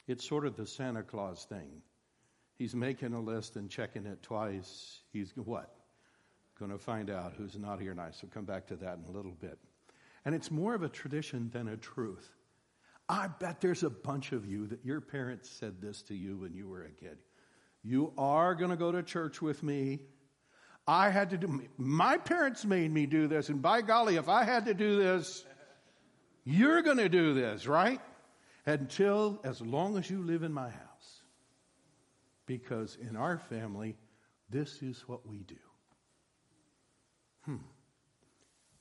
It's 0.08 0.28
sort 0.28 0.44
of 0.44 0.56
the 0.56 0.66
Santa 0.66 1.04
Claus 1.04 1.44
thing. 1.44 1.82
He's 2.56 2.74
making 2.74 3.12
a 3.14 3.20
list 3.20 3.56
and 3.56 3.70
checking 3.70 4.06
it 4.06 4.22
twice. 4.22 5.00
He's 5.12 5.32
what? 5.36 5.74
Going 6.58 6.70
to 6.70 6.78
find 6.78 7.10
out 7.10 7.34
who's 7.36 7.58
naughty 7.58 7.88
or 7.88 7.94
nice. 7.94 8.22
We'll 8.22 8.30
come 8.30 8.44
back 8.44 8.66
to 8.68 8.76
that 8.76 8.98
in 8.98 9.04
a 9.08 9.16
little 9.16 9.32
bit. 9.32 9.58
And 10.24 10.34
it's 10.34 10.50
more 10.50 10.74
of 10.74 10.82
a 10.82 10.88
tradition 10.88 11.50
than 11.52 11.68
a 11.68 11.76
truth. 11.76 12.30
I 13.08 13.28
bet 13.28 13.60
there's 13.60 13.82
a 13.82 13.90
bunch 13.90 14.32
of 14.32 14.46
you 14.46 14.66
that 14.68 14.84
your 14.84 15.00
parents 15.00 15.50
said 15.50 15.80
this 15.80 16.02
to 16.02 16.14
you 16.14 16.38
when 16.38 16.54
you 16.54 16.68
were 16.68 16.84
a 16.84 16.90
kid. 16.90 17.18
You 17.82 18.12
are 18.16 18.54
going 18.54 18.70
to 18.70 18.76
go 18.76 18.90
to 18.92 19.02
church 19.02 19.42
with 19.42 19.62
me. 19.62 20.00
I 20.86 21.10
had 21.10 21.30
to 21.30 21.38
do, 21.38 21.62
my 21.76 22.16
parents 22.16 22.64
made 22.64 22.90
me 22.90 23.06
do 23.06 23.26
this, 23.26 23.48
and 23.48 23.60
by 23.60 23.82
golly, 23.82 24.16
if 24.16 24.28
I 24.28 24.44
had 24.44 24.66
to 24.66 24.74
do 24.74 24.96
this, 24.96 25.44
you're 26.44 26.82
going 26.82 26.98
to 26.98 27.08
do 27.08 27.34
this, 27.34 27.66
right? 27.66 28.00
Until 28.66 29.40
as 29.44 29.60
long 29.60 29.98
as 29.98 30.08
you 30.08 30.22
live 30.22 30.42
in 30.42 30.52
my 30.52 30.70
house. 30.70 30.93
Because 32.46 32.98
in 33.00 33.16
our 33.16 33.38
family, 33.38 33.96
this 34.50 34.82
is 34.82 35.08
what 35.08 35.26
we 35.26 35.38
do. 35.38 35.54
Hmm. 37.42 37.56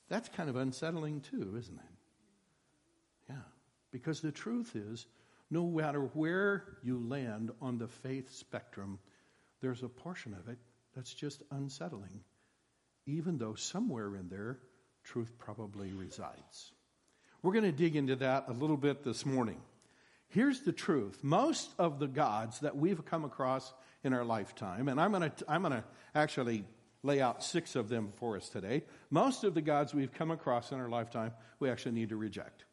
That's 0.08 0.28
kind 0.28 0.48
of 0.48 0.56
unsettling, 0.56 1.20
too, 1.20 1.54
isn't 1.58 1.78
it? 1.78 3.30
Yeah. 3.30 3.42
Because 3.90 4.20
the 4.20 4.32
truth 4.32 4.76
is, 4.76 5.06
no 5.50 5.66
matter 5.66 6.00
where 6.14 6.64
you 6.82 6.98
land 6.98 7.50
on 7.60 7.78
the 7.78 7.88
faith 7.88 8.32
spectrum, 8.32 8.98
there's 9.60 9.82
a 9.82 9.88
portion 9.88 10.34
of 10.34 10.48
it 10.48 10.58
that's 10.94 11.14
just 11.14 11.42
unsettling, 11.50 12.20
even 13.06 13.38
though 13.38 13.54
somewhere 13.54 14.16
in 14.16 14.28
there, 14.28 14.58
truth 15.04 15.32
probably 15.38 15.92
resides. 15.92 16.72
We're 17.42 17.52
going 17.52 17.64
to 17.64 17.72
dig 17.72 17.96
into 17.96 18.16
that 18.16 18.46
a 18.48 18.52
little 18.52 18.76
bit 18.76 19.04
this 19.04 19.26
morning. 19.26 19.60
Here's 20.34 20.62
the 20.62 20.72
truth 20.72 21.22
most 21.22 21.70
of 21.78 22.00
the 22.00 22.08
gods 22.08 22.58
that 22.60 22.76
we've 22.76 23.04
come 23.04 23.24
across 23.24 23.72
in 24.02 24.12
our 24.12 24.24
lifetime, 24.24 24.88
and 24.88 25.00
I'm 25.00 25.12
going 25.12 25.30
to, 25.30 25.44
I'm 25.46 25.62
going 25.62 25.74
to 25.74 25.84
actually 26.12 26.64
lay 27.04 27.20
out 27.20 27.44
six 27.44 27.76
of 27.76 27.88
them 27.88 28.12
for 28.16 28.36
us 28.36 28.48
today. 28.48 28.82
Most 29.10 29.44
of 29.44 29.54
the 29.54 29.62
gods 29.62 29.94
we've 29.94 30.12
come 30.12 30.32
across 30.32 30.72
in 30.72 30.80
our 30.80 30.88
lifetime, 30.88 31.30
we 31.60 31.70
actually 31.70 31.92
need 31.92 32.08
to 32.08 32.16
reject. 32.16 32.64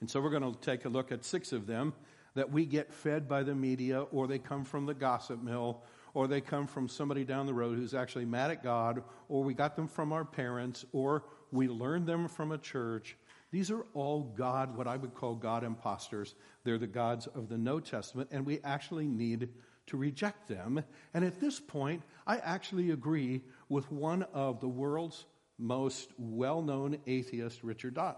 And 0.00 0.10
so 0.10 0.20
we're 0.20 0.36
going 0.36 0.52
to 0.52 0.58
take 0.60 0.84
a 0.84 0.88
look 0.88 1.12
at 1.12 1.24
six 1.24 1.52
of 1.52 1.68
them 1.68 1.94
that 2.34 2.50
we 2.50 2.66
get 2.66 2.92
fed 2.92 3.28
by 3.28 3.44
the 3.44 3.54
media, 3.54 4.02
or 4.02 4.26
they 4.26 4.40
come 4.40 4.64
from 4.64 4.84
the 4.84 4.94
gossip 4.94 5.40
mill, 5.40 5.84
or 6.12 6.26
they 6.26 6.40
come 6.40 6.66
from 6.66 6.88
somebody 6.88 7.22
down 7.22 7.46
the 7.46 7.54
road 7.54 7.78
who's 7.78 7.94
actually 7.94 8.24
mad 8.24 8.50
at 8.50 8.64
God, 8.64 9.04
or 9.28 9.44
we 9.44 9.54
got 9.54 9.76
them 9.76 9.86
from 9.86 10.12
our 10.12 10.24
parents, 10.24 10.84
or 10.92 11.22
we 11.52 11.68
learned 11.68 12.08
them 12.08 12.26
from 12.26 12.50
a 12.50 12.58
church. 12.58 13.16
These 13.50 13.70
are 13.70 13.86
all 13.94 14.22
God, 14.36 14.76
what 14.76 14.86
I 14.86 14.96
would 14.96 15.14
call 15.14 15.34
God 15.34 15.64
imposters. 15.64 16.34
They're 16.64 16.78
the 16.78 16.86
gods 16.86 17.26
of 17.28 17.48
the 17.48 17.58
No 17.58 17.80
Testament, 17.80 18.28
and 18.32 18.44
we 18.44 18.60
actually 18.64 19.06
need 19.06 19.48
to 19.86 19.96
reject 19.96 20.48
them. 20.48 20.82
And 21.14 21.24
at 21.24 21.40
this 21.40 21.60
point, 21.60 22.02
I 22.26 22.38
actually 22.38 22.90
agree 22.90 23.42
with 23.68 23.90
one 23.90 24.24
of 24.34 24.60
the 24.60 24.68
world's 24.68 25.26
most 25.58 26.10
well 26.18 26.60
known 26.60 26.98
atheist, 27.06 27.62
Richard 27.62 27.96
uh, 27.98 28.14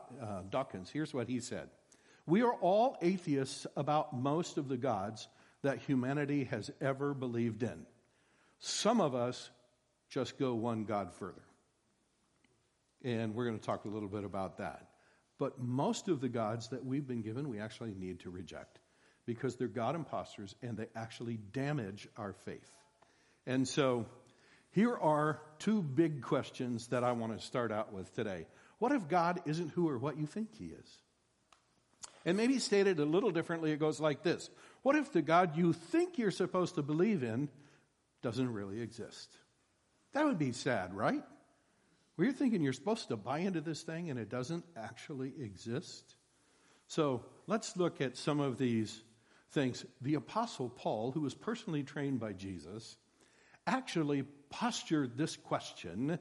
Dawkins. 0.50 0.90
Here's 0.90 1.14
what 1.14 1.28
he 1.28 1.40
said 1.40 1.68
We 2.26 2.42
are 2.42 2.54
all 2.54 2.96
atheists 3.02 3.66
about 3.76 4.16
most 4.16 4.58
of 4.58 4.68
the 4.68 4.76
gods 4.76 5.28
that 5.62 5.78
humanity 5.78 6.44
has 6.44 6.70
ever 6.80 7.14
believed 7.14 7.62
in. 7.62 7.86
Some 8.58 9.00
of 9.00 9.14
us 9.14 9.50
just 10.08 10.38
go 10.38 10.54
one 10.54 10.84
God 10.84 11.12
further. 11.12 11.42
And 13.04 13.34
we're 13.34 13.44
going 13.44 13.58
to 13.58 13.64
talk 13.64 13.84
a 13.84 13.88
little 13.88 14.08
bit 14.08 14.24
about 14.24 14.58
that. 14.58 14.87
But 15.38 15.60
most 15.60 16.08
of 16.08 16.20
the 16.20 16.28
gods 16.28 16.68
that 16.68 16.84
we've 16.84 17.06
been 17.06 17.22
given, 17.22 17.48
we 17.48 17.60
actually 17.60 17.94
need 17.96 18.20
to 18.20 18.30
reject 18.30 18.80
because 19.24 19.56
they're 19.56 19.68
God 19.68 19.94
imposters 19.94 20.54
and 20.62 20.76
they 20.76 20.86
actually 20.96 21.38
damage 21.52 22.08
our 22.16 22.32
faith. 22.32 22.70
And 23.46 23.66
so 23.66 24.06
here 24.72 24.96
are 24.96 25.40
two 25.58 25.82
big 25.82 26.22
questions 26.22 26.88
that 26.88 27.04
I 27.04 27.12
want 27.12 27.38
to 27.38 27.44
start 27.44 27.72
out 27.72 27.92
with 27.92 28.12
today. 28.14 28.46
What 28.78 28.92
if 28.92 29.08
God 29.08 29.40
isn't 29.46 29.70
who 29.70 29.88
or 29.88 29.98
what 29.98 30.18
you 30.18 30.26
think 30.26 30.54
he 30.56 30.66
is? 30.66 30.98
And 32.24 32.36
maybe 32.36 32.58
stated 32.58 32.98
a 32.98 33.04
little 33.04 33.30
differently, 33.30 33.72
it 33.72 33.78
goes 33.78 34.00
like 34.00 34.22
this 34.22 34.50
What 34.82 34.96
if 34.96 35.12
the 35.12 35.22
God 35.22 35.56
you 35.56 35.72
think 35.72 36.18
you're 36.18 36.30
supposed 36.30 36.74
to 36.74 36.82
believe 36.82 37.22
in 37.22 37.48
doesn't 38.22 38.52
really 38.52 38.80
exist? 38.80 39.30
That 40.12 40.24
would 40.24 40.38
be 40.38 40.52
sad, 40.52 40.94
right? 40.94 41.22
Where 42.18 42.26
you're 42.26 42.34
thinking 42.34 42.62
you're 42.62 42.72
supposed 42.72 43.06
to 43.10 43.16
buy 43.16 43.38
into 43.38 43.60
this 43.60 43.82
thing 43.82 44.10
and 44.10 44.18
it 44.18 44.28
doesn't 44.28 44.64
actually 44.76 45.32
exist. 45.40 46.16
So 46.88 47.24
let's 47.46 47.76
look 47.76 48.00
at 48.00 48.16
some 48.16 48.40
of 48.40 48.58
these 48.58 49.04
things. 49.52 49.86
The 50.00 50.14
Apostle 50.14 50.68
Paul, 50.68 51.12
who 51.12 51.20
was 51.20 51.32
personally 51.32 51.84
trained 51.84 52.18
by 52.18 52.32
Jesus, 52.32 52.96
actually 53.68 54.24
postured 54.50 55.16
this 55.16 55.36
question 55.36 56.18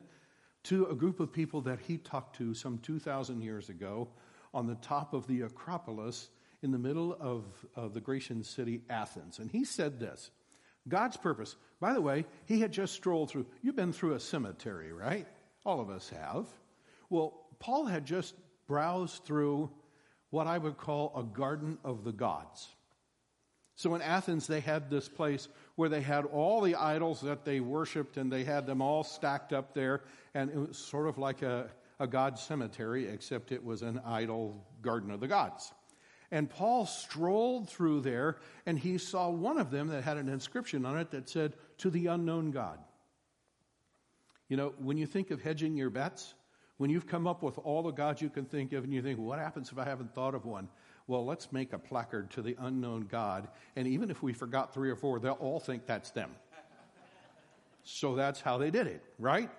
to 0.65 0.85
a 0.85 0.93
group 0.93 1.19
of 1.19 1.33
people 1.33 1.61
that 1.61 1.79
he 1.79 1.97
talked 1.97 2.35
to 2.35 2.53
some 2.53 2.77
2,000 2.77 3.41
years 3.41 3.69
ago 3.69 4.07
on 4.53 4.67
the 4.67 4.75
top 4.75 5.15
of 5.15 5.25
the 5.25 5.41
Acropolis 5.41 6.29
in 6.61 6.69
the 6.69 6.77
middle 6.77 7.17
of, 7.19 7.43
of 7.75 7.95
the 7.95 8.01
Grecian 8.01 8.43
city, 8.43 8.83
Athens. 8.87 9.39
And 9.39 9.49
he 9.49 9.65
said 9.65 9.99
this 9.99 10.29
God's 10.87 11.17
purpose. 11.17 11.55
By 11.79 11.95
the 11.95 12.01
way, 12.01 12.27
he 12.45 12.59
had 12.59 12.71
just 12.71 12.93
strolled 12.93 13.31
through, 13.31 13.47
you've 13.63 13.75
been 13.75 13.93
through 13.93 14.13
a 14.13 14.19
cemetery, 14.19 14.93
right? 14.93 15.25
All 15.67 15.81
of 15.81 15.89
us 15.89 16.09
have. 16.09 16.47
Well, 17.09 17.45
Paul 17.59 17.87
had 17.87 18.05
just 18.05 18.35
browsed 18.67 19.25
through 19.25 19.69
what 20.29 20.47
I 20.47 20.57
would 20.57 20.77
call 20.77 21.11
a 21.13 21.23
garden 21.23 21.77
of 21.83 22.05
the 22.05 22.13
gods. 22.13 22.69
So 23.75 23.93
in 23.93 24.01
Athens, 24.01 24.47
they 24.47 24.61
had 24.61 24.89
this 24.89 25.09
place 25.09 25.49
where 25.75 25.89
they 25.89 25.99
had 25.99 26.23
all 26.23 26.61
the 26.61 26.75
idols 26.75 27.19
that 27.19 27.43
they 27.43 27.59
worshiped 27.59 28.15
and 28.15 28.31
they 28.31 28.45
had 28.45 28.65
them 28.65 28.81
all 28.81 29.03
stacked 29.03 29.51
up 29.51 29.73
there. 29.73 30.03
And 30.33 30.49
it 30.49 30.55
was 30.55 30.77
sort 30.77 31.05
of 31.05 31.17
like 31.17 31.41
a, 31.41 31.69
a 31.99 32.07
god 32.07 32.39
cemetery, 32.39 33.05
except 33.05 33.51
it 33.51 33.63
was 33.63 33.81
an 33.81 33.99
idol 34.05 34.65
garden 34.81 35.11
of 35.11 35.19
the 35.19 35.27
gods. 35.27 35.73
And 36.31 36.49
Paul 36.49 36.85
strolled 36.85 37.69
through 37.69 38.01
there 38.01 38.37
and 38.65 38.79
he 38.79 38.97
saw 38.97 39.29
one 39.29 39.59
of 39.59 39.69
them 39.69 39.89
that 39.89 40.05
had 40.05 40.15
an 40.15 40.29
inscription 40.29 40.85
on 40.85 40.97
it 40.97 41.11
that 41.11 41.27
said, 41.27 41.55
To 41.79 41.89
the 41.89 42.07
unknown 42.07 42.51
God. 42.51 42.79
You 44.49 44.57
know, 44.57 44.73
when 44.79 44.97
you 44.97 45.05
think 45.05 45.31
of 45.31 45.41
hedging 45.41 45.75
your 45.75 45.89
bets, 45.89 46.33
when 46.77 46.89
you've 46.89 47.07
come 47.07 47.27
up 47.27 47.43
with 47.43 47.57
all 47.59 47.83
the 47.83 47.91
gods 47.91 48.21
you 48.21 48.29
can 48.29 48.45
think 48.45 48.73
of 48.73 48.83
and 48.83 48.93
you 48.93 49.01
think, 49.01 49.19
what 49.19 49.39
happens 49.39 49.71
if 49.71 49.77
I 49.77 49.85
haven't 49.85 50.13
thought 50.13 50.35
of 50.35 50.45
one? 50.45 50.69
well, 51.07 51.25
let's 51.25 51.51
make 51.53 51.73
a 51.73 51.79
placard 51.79 52.29
to 52.31 52.41
the 52.41 52.55
unknown 52.59 53.07
God. 53.09 53.47
And 53.75 53.87
even 53.87 54.11
if 54.11 54.21
we 54.21 54.33
forgot 54.33 54.73
three 54.73 54.89
or 54.89 54.95
four, 54.95 55.19
they'll 55.19 55.33
all 55.33 55.59
think 55.59 55.85
that's 55.85 56.11
them. 56.11 56.31
so 57.83 58.15
that's 58.15 58.41
how 58.41 58.57
they 58.57 58.69
did 58.69 58.87
it, 58.87 59.01
right? 59.17 59.49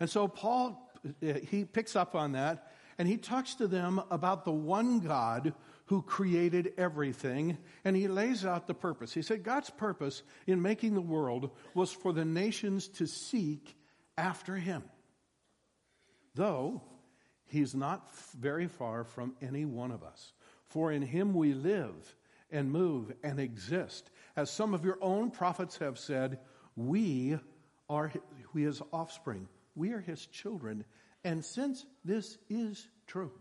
And 0.00 0.10
so 0.10 0.26
Paul, 0.26 0.92
eh, 1.22 1.38
he 1.38 1.64
picks 1.64 1.94
up 1.94 2.14
on 2.16 2.32
that 2.32 2.72
and 2.98 3.06
he 3.06 3.16
talks 3.16 3.54
to 3.54 3.68
them 3.68 4.02
about 4.10 4.44
the 4.44 4.52
one 4.52 4.98
God 4.98 5.54
who 5.86 6.02
created 6.02 6.72
everything, 6.78 7.58
and 7.84 7.96
he 7.96 8.06
lays 8.06 8.44
out 8.44 8.68
the 8.68 8.74
purpose. 8.74 9.12
He 9.12 9.22
said 9.22 9.42
God's 9.42 9.70
purpose 9.70 10.22
in 10.46 10.62
making 10.62 10.94
the 10.94 11.00
world 11.00 11.50
was 11.74 11.90
for 11.90 12.12
the 12.12 12.24
nations 12.24 12.86
to 12.88 13.06
seek 13.06 13.76
after 14.20 14.54
him. 14.54 14.84
Though 16.34 16.82
he's 17.46 17.74
not 17.74 18.14
very 18.38 18.68
far 18.68 19.02
from 19.04 19.34
any 19.40 19.64
one 19.64 19.90
of 19.90 20.04
us. 20.04 20.32
For 20.66 20.92
in 20.92 21.02
him 21.02 21.34
we 21.34 21.54
live 21.54 22.14
and 22.50 22.70
move 22.70 23.12
and 23.24 23.40
exist. 23.40 24.10
As 24.36 24.50
some 24.50 24.74
of 24.74 24.84
your 24.84 24.98
own 25.00 25.30
prophets 25.30 25.78
have 25.78 25.98
said, 25.98 26.38
we 26.76 27.38
are 27.88 28.12
his 28.54 28.82
offspring. 28.92 29.48
We 29.74 29.92
are 29.92 30.00
his 30.00 30.26
children. 30.26 30.84
And 31.24 31.44
since 31.44 31.86
this 32.04 32.38
is 32.48 32.86
true, 33.06 33.32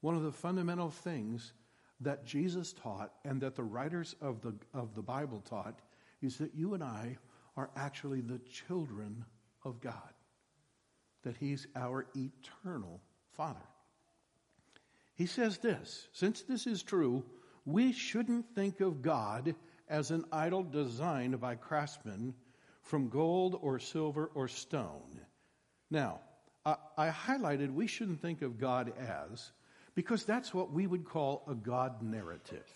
one 0.00 0.16
of 0.16 0.22
the 0.22 0.32
fundamental 0.32 0.90
things 0.90 1.52
that 2.00 2.26
Jesus 2.26 2.72
taught 2.72 3.12
and 3.24 3.40
that 3.42 3.54
the 3.54 3.62
writers 3.62 4.16
of 4.20 4.42
the, 4.42 4.54
of 4.74 4.94
the 4.94 5.02
Bible 5.02 5.40
taught 5.48 5.78
is 6.20 6.36
that 6.38 6.54
you 6.54 6.74
and 6.74 6.82
I 6.82 7.16
are 7.56 7.70
actually 7.76 8.20
the 8.20 8.40
children 8.40 9.24
of 9.64 9.80
God, 9.80 9.94
that 11.22 11.36
he's 11.36 11.66
our 11.76 12.06
eternal 12.14 13.00
Father. 13.36 13.60
He 15.14 15.26
says 15.26 15.58
this 15.58 16.08
since 16.12 16.42
this 16.42 16.66
is 16.66 16.82
true, 16.82 17.24
we 17.64 17.92
shouldn't 17.92 18.54
think 18.54 18.80
of 18.80 19.02
God 19.02 19.54
as 19.88 20.10
an 20.10 20.24
idol 20.32 20.62
designed 20.62 21.40
by 21.40 21.54
craftsmen 21.54 22.34
from 22.82 23.08
gold 23.08 23.58
or 23.60 23.78
silver 23.78 24.30
or 24.34 24.48
stone. 24.48 25.20
Now, 25.90 26.20
I, 26.64 26.76
I 26.96 27.08
highlighted 27.10 27.72
we 27.72 27.86
shouldn't 27.86 28.20
think 28.20 28.42
of 28.42 28.58
God 28.58 28.92
as, 28.98 29.52
because 29.94 30.24
that's 30.24 30.54
what 30.54 30.72
we 30.72 30.86
would 30.86 31.04
call 31.04 31.44
a 31.46 31.54
God 31.54 32.02
narrative. 32.02 32.66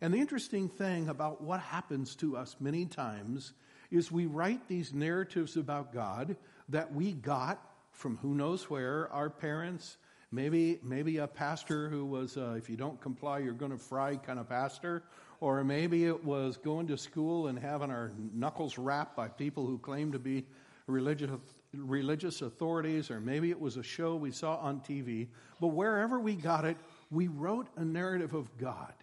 And 0.00 0.12
the 0.14 0.18
interesting 0.18 0.68
thing 0.68 1.08
about 1.08 1.42
what 1.42 1.60
happens 1.60 2.14
to 2.16 2.36
us 2.36 2.56
many 2.60 2.86
times 2.86 3.52
is 3.90 4.10
we 4.10 4.26
write 4.26 4.68
these 4.68 4.92
narratives 4.92 5.56
about 5.56 5.92
God 5.92 6.36
that 6.68 6.92
we 6.92 7.12
got 7.12 7.60
from 7.92 8.16
who 8.18 8.34
knows 8.34 8.68
where, 8.68 9.12
our 9.12 9.30
parents, 9.30 9.96
Maybe, 10.34 10.80
maybe 10.82 11.18
a 11.18 11.28
pastor 11.28 11.88
who 11.88 12.04
was, 12.04 12.36
uh, 12.36 12.56
if 12.58 12.68
you 12.68 12.76
don't 12.76 13.00
comply, 13.00 13.38
you're 13.38 13.52
going 13.52 13.70
to 13.70 13.78
fry 13.78 14.16
kind 14.16 14.40
of 14.40 14.48
pastor, 14.48 15.04
or 15.38 15.62
maybe 15.62 16.06
it 16.06 16.24
was 16.24 16.56
going 16.56 16.88
to 16.88 16.98
school 16.98 17.46
and 17.46 17.56
having 17.56 17.88
our 17.88 18.10
knuckles 18.32 18.76
rapped 18.76 19.14
by 19.16 19.28
people 19.28 19.64
who 19.64 19.78
claim 19.78 20.10
to 20.10 20.18
be 20.18 20.44
religious, 20.88 21.30
religious 21.72 22.42
authorities, 22.42 23.12
or 23.12 23.20
maybe 23.20 23.50
it 23.50 23.60
was 23.60 23.76
a 23.76 23.82
show 23.84 24.16
we 24.16 24.32
saw 24.32 24.56
on 24.56 24.80
TV. 24.80 25.28
But 25.60 25.68
wherever 25.68 26.18
we 26.18 26.34
got 26.34 26.64
it, 26.64 26.78
we 27.12 27.28
wrote 27.28 27.68
a 27.76 27.84
narrative 27.84 28.34
of 28.34 28.50
God. 28.58 28.94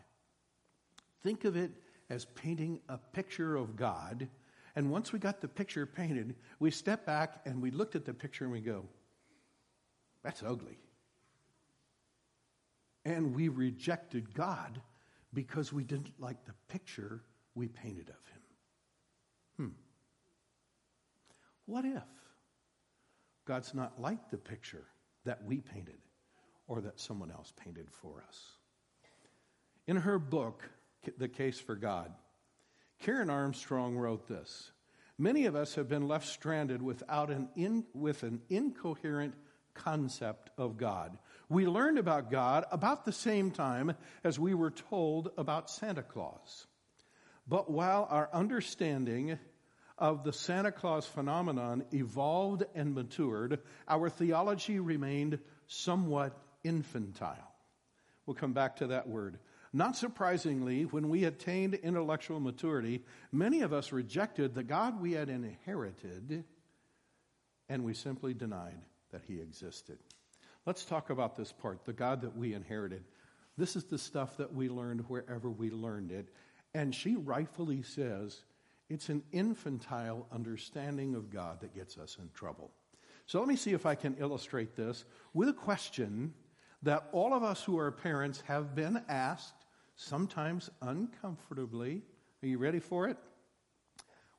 Think 1.24 1.46
of 1.46 1.56
it 1.56 1.72
as 2.10 2.26
painting 2.26 2.82
a 2.90 2.98
picture 2.98 3.56
of 3.56 3.78
God. 3.78 4.28
And 4.76 4.90
once 4.90 5.12
we 5.12 5.20
got 5.20 5.42
the 5.42 5.48
picture 5.48 5.86
painted, 5.86 6.36
we 6.60 6.72
step 6.72 7.06
back 7.06 7.42
and 7.46 7.62
we 7.62 7.72
looked 7.72 7.96
at 7.96 8.06
the 8.06 8.14
picture 8.14 8.46
and 8.46 8.54
we 8.54 8.62
go, 8.62 8.86
that's 10.24 10.44
ugly. 10.44 10.78
And 13.04 13.36
we 13.36 13.50
rejected 13.50 14.34
God 14.34 14.80
because 15.34 15.74
we 15.74 15.84
didn't 15.84 16.12
like 16.20 16.46
the 16.46 16.54
picture 16.68 17.24
we 17.56 17.68
painted 17.68 18.10
of 18.10 18.16
him. 18.16 18.42
Hmm. 19.58 19.74
What 21.66 21.86
if 21.86 22.04
God's 23.46 23.74
not 23.74 24.00
like 24.00 24.30
the 24.30 24.38
picture 24.38 24.86
that 25.26 25.44
we 25.44 25.62
painted 25.62 25.98
or 26.68 26.82
that 26.82 27.00
someone 27.00 27.32
else 27.32 27.52
painted 27.64 27.90
for 27.90 28.24
us? 28.28 28.52
In 29.88 29.98
her 29.98 30.20
book, 30.20 30.70
The 31.18 31.28
Case 31.28 31.60
for 31.60 31.76
God, 31.76 32.14
Karen 33.02 33.30
Armstrong 33.30 33.98
wrote 33.98 34.28
this 34.28 34.72
Many 35.18 35.46
of 35.46 35.56
us 35.56 35.76
have 35.76 35.90
been 35.90 36.08
left 36.08 36.28
stranded 36.28 36.82
without 36.82 37.30
an 37.30 37.50
in, 37.56 37.86
with 37.94 38.24
an 38.24 38.42
incoherent 38.50 39.34
concept 39.74 40.50
of 40.58 40.78
God. 40.78 41.18
We 41.50 41.66
learned 41.66 41.98
about 41.98 42.32
God 42.32 42.66
about 42.72 43.06
the 43.06 43.12
same 43.12 43.52
time 43.52 43.96
as 44.24 44.40
we 44.40 44.54
were 44.54 44.72
told 44.72 45.32
about 45.38 45.70
Santa 45.70 46.04
Claus. 46.04 46.68
But 47.48 47.70
while 47.70 48.08
our 48.10 48.30
understanding 48.34 49.38
of 49.98 50.24
the 50.24 50.34
Santa 50.34 50.72
Claus 50.72 51.06
phenomenon 51.06 51.84
evolved 51.94 52.64
and 52.76 52.94
matured, 52.94 53.60
our 53.88 54.10
theology 54.10 54.80
remained 54.80 55.40
somewhat 55.68 56.38
infantile. 56.64 57.56
We'll 58.26 58.36
come 58.36 58.54
back 58.54 58.78
to 58.78 58.88
that 58.88 59.08
word. 59.08 59.40
Not 59.74 59.96
surprisingly, 59.96 60.84
when 60.84 61.08
we 61.08 61.24
attained 61.24 61.76
intellectual 61.76 62.40
maturity, 62.40 63.04
many 63.32 63.62
of 63.62 63.72
us 63.72 63.92
rejected 63.92 64.54
the 64.54 64.64
God 64.64 65.02
we 65.02 65.14
had 65.14 65.30
inherited 65.30 66.44
and 67.70 67.86
we 67.86 67.94
simply 67.94 68.34
denied 68.34 68.82
that 69.12 69.24
he 69.26 69.40
existed. 69.40 69.98
Let's 70.66 70.84
talk 70.84 71.10
about 71.10 71.38
this 71.38 71.54
part 71.54 71.86
the 71.86 71.94
God 71.94 72.22
that 72.22 72.36
we 72.36 72.54
inherited. 72.54 73.06
This 73.58 73.76
is 73.78 73.86
the 73.86 73.98
stuff 73.98 74.38
that 74.38 74.54
we 74.54 74.68
learned 74.68 75.06
wherever 75.08 75.50
we 75.50 75.72
learned 75.72 76.12
it. 76.12 76.28
And 76.74 76.94
she 76.94 77.16
rightfully 77.16 77.82
says 77.82 78.44
it's 78.90 79.08
an 79.08 79.24
infantile 79.32 80.28
understanding 80.34 81.16
of 81.16 81.30
God 81.30 81.62
that 81.62 81.74
gets 81.74 81.98
us 81.98 82.18
in 82.20 82.30
trouble. 82.34 82.72
So 83.26 83.40
let 83.40 83.48
me 83.48 83.56
see 83.56 83.72
if 83.72 83.86
I 83.86 83.96
can 83.96 84.18
illustrate 84.20 84.76
this 84.76 85.06
with 85.34 85.48
a 85.48 85.54
question 85.54 86.34
that 86.84 87.08
all 87.14 87.34
of 87.34 87.44
us 87.44 87.64
who 87.64 87.78
are 87.78 87.92
parents 87.92 88.42
have 88.48 88.76
been 88.76 89.02
asked, 89.08 89.61
sometimes 89.96 90.70
uncomfortably. 90.82 92.02
Are 92.44 92.48
you 92.48 92.58
ready 92.58 92.80
for 92.80 93.08
it? 93.08 93.18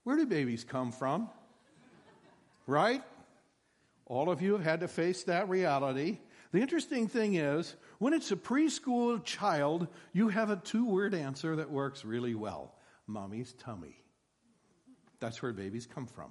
Where 0.05 0.17
do 0.17 0.27
babies 0.27 0.65
come 0.65 0.93
from? 0.93 1.29
right? 2.67 3.03
All 4.07 4.31
of 4.31 4.43
you 4.43 4.53
have 4.53 4.65
had 4.65 4.81
to 4.81 4.89
face 4.89 5.25
that 5.25 5.49
reality. 5.49 6.19
The 6.53 6.61
interesting 6.61 7.09
thing 7.09 7.35
is, 7.35 7.77
when 7.99 8.13
it's 8.13 8.31
a 8.31 8.37
preschool 8.37 9.25
child, 9.25 9.89
you 10.13 10.29
have 10.29 10.51
a 10.51 10.57
two 10.57 10.85
word 10.85 11.15
answer 11.15 11.57
that 11.57 11.71
works 11.71 12.05
really 12.05 12.35
well 12.35 12.75
Mommy's 13.07 13.53
tummy. 13.55 13.97
That's 15.21 15.41
where 15.41 15.53
babies 15.53 15.87
come 15.87 16.07
from. 16.07 16.31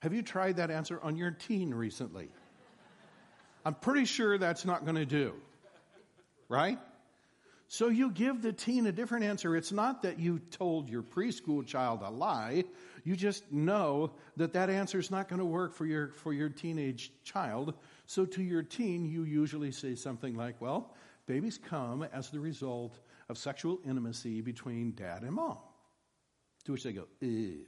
Have 0.00 0.12
you 0.12 0.22
tried 0.22 0.56
that 0.56 0.70
answer 0.70 1.00
on 1.02 1.16
your 1.16 1.30
teen 1.30 1.72
recently? 1.72 2.28
I'm 3.64 3.74
pretty 3.74 4.06
sure 4.06 4.38
that's 4.38 4.64
not 4.64 4.84
going 4.84 4.96
to 4.96 5.06
do. 5.06 5.34
Right? 6.48 6.78
So 7.72 7.86
you 7.86 8.10
give 8.10 8.42
the 8.42 8.52
teen 8.52 8.88
a 8.88 8.92
different 8.92 9.24
answer. 9.24 9.54
It's 9.54 9.70
not 9.70 10.02
that 10.02 10.18
you 10.18 10.40
told 10.50 10.90
your 10.90 11.04
preschool 11.04 11.64
child 11.64 12.00
a 12.02 12.10
lie. 12.10 12.64
You 13.04 13.14
just 13.14 13.52
know 13.52 14.10
that 14.36 14.52
that 14.54 14.68
answer 14.68 14.98
is 14.98 15.08
not 15.08 15.28
going 15.28 15.38
to 15.38 15.44
work 15.44 15.72
for 15.72 15.86
your, 15.86 16.08
for 16.08 16.32
your 16.32 16.48
teenage 16.48 17.12
child. 17.22 17.74
So 18.06 18.26
to 18.26 18.42
your 18.42 18.64
teen, 18.64 19.04
you 19.04 19.22
usually 19.22 19.70
say 19.70 19.94
something 19.94 20.34
like, 20.34 20.60
well, 20.60 20.96
babies 21.26 21.58
come 21.58 22.02
as 22.12 22.28
the 22.30 22.40
result 22.40 22.98
of 23.28 23.38
sexual 23.38 23.78
intimacy 23.86 24.40
between 24.40 24.90
dad 24.96 25.22
and 25.22 25.34
mom. 25.34 25.58
To 26.64 26.72
which 26.72 26.82
they 26.82 26.92
go, 26.92 27.06
ew. 27.20 27.60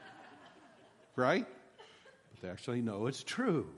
right? 1.14 1.46
But 2.30 2.40
they 2.40 2.48
actually 2.48 2.80
know 2.80 3.06
it's 3.06 3.22
true. 3.22 3.68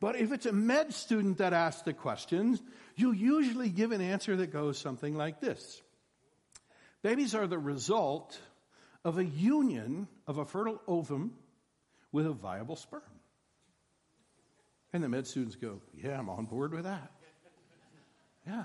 But 0.00 0.16
if 0.16 0.32
it's 0.32 0.46
a 0.46 0.52
med 0.52 0.92
student 0.92 1.38
that 1.38 1.52
asks 1.52 1.82
the 1.82 1.92
questions, 1.92 2.62
you'll 2.96 3.14
usually 3.14 3.70
give 3.70 3.92
an 3.92 4.00
answer 4.00 4.36
that 4.36 4.52
goes 4.52 4.78
something 4.78 5.16
like 5.16 5.40
this 5.40 5.82
Babies 7.02 7.34
are 7.34 7.46
the 7.46 7.58
result 7.58 8.38
of 9.04 9.18
a 9.18 9.24
union 9.24 10.08
of 10.26 10.38
a 10.38 10.44
fertile 10.44 10.80
ovum 10.86 11.32
with 12.12 12.26
a 12.26 12.32
viable 12.32 12.76
sperm. 12.76 13.02
And 14.92 15.04
the 15.04 15.08
med 15.08 15.26
students 15.26 15.56
go, 15.56 15.80
Yeah, 15.94 16.18
I'm 16.18 16.28
on 16.28 16.46
board 16.46 16.72
with 16.72 16.84
that. 16.84 17.10
Yeah. 18.46 18.64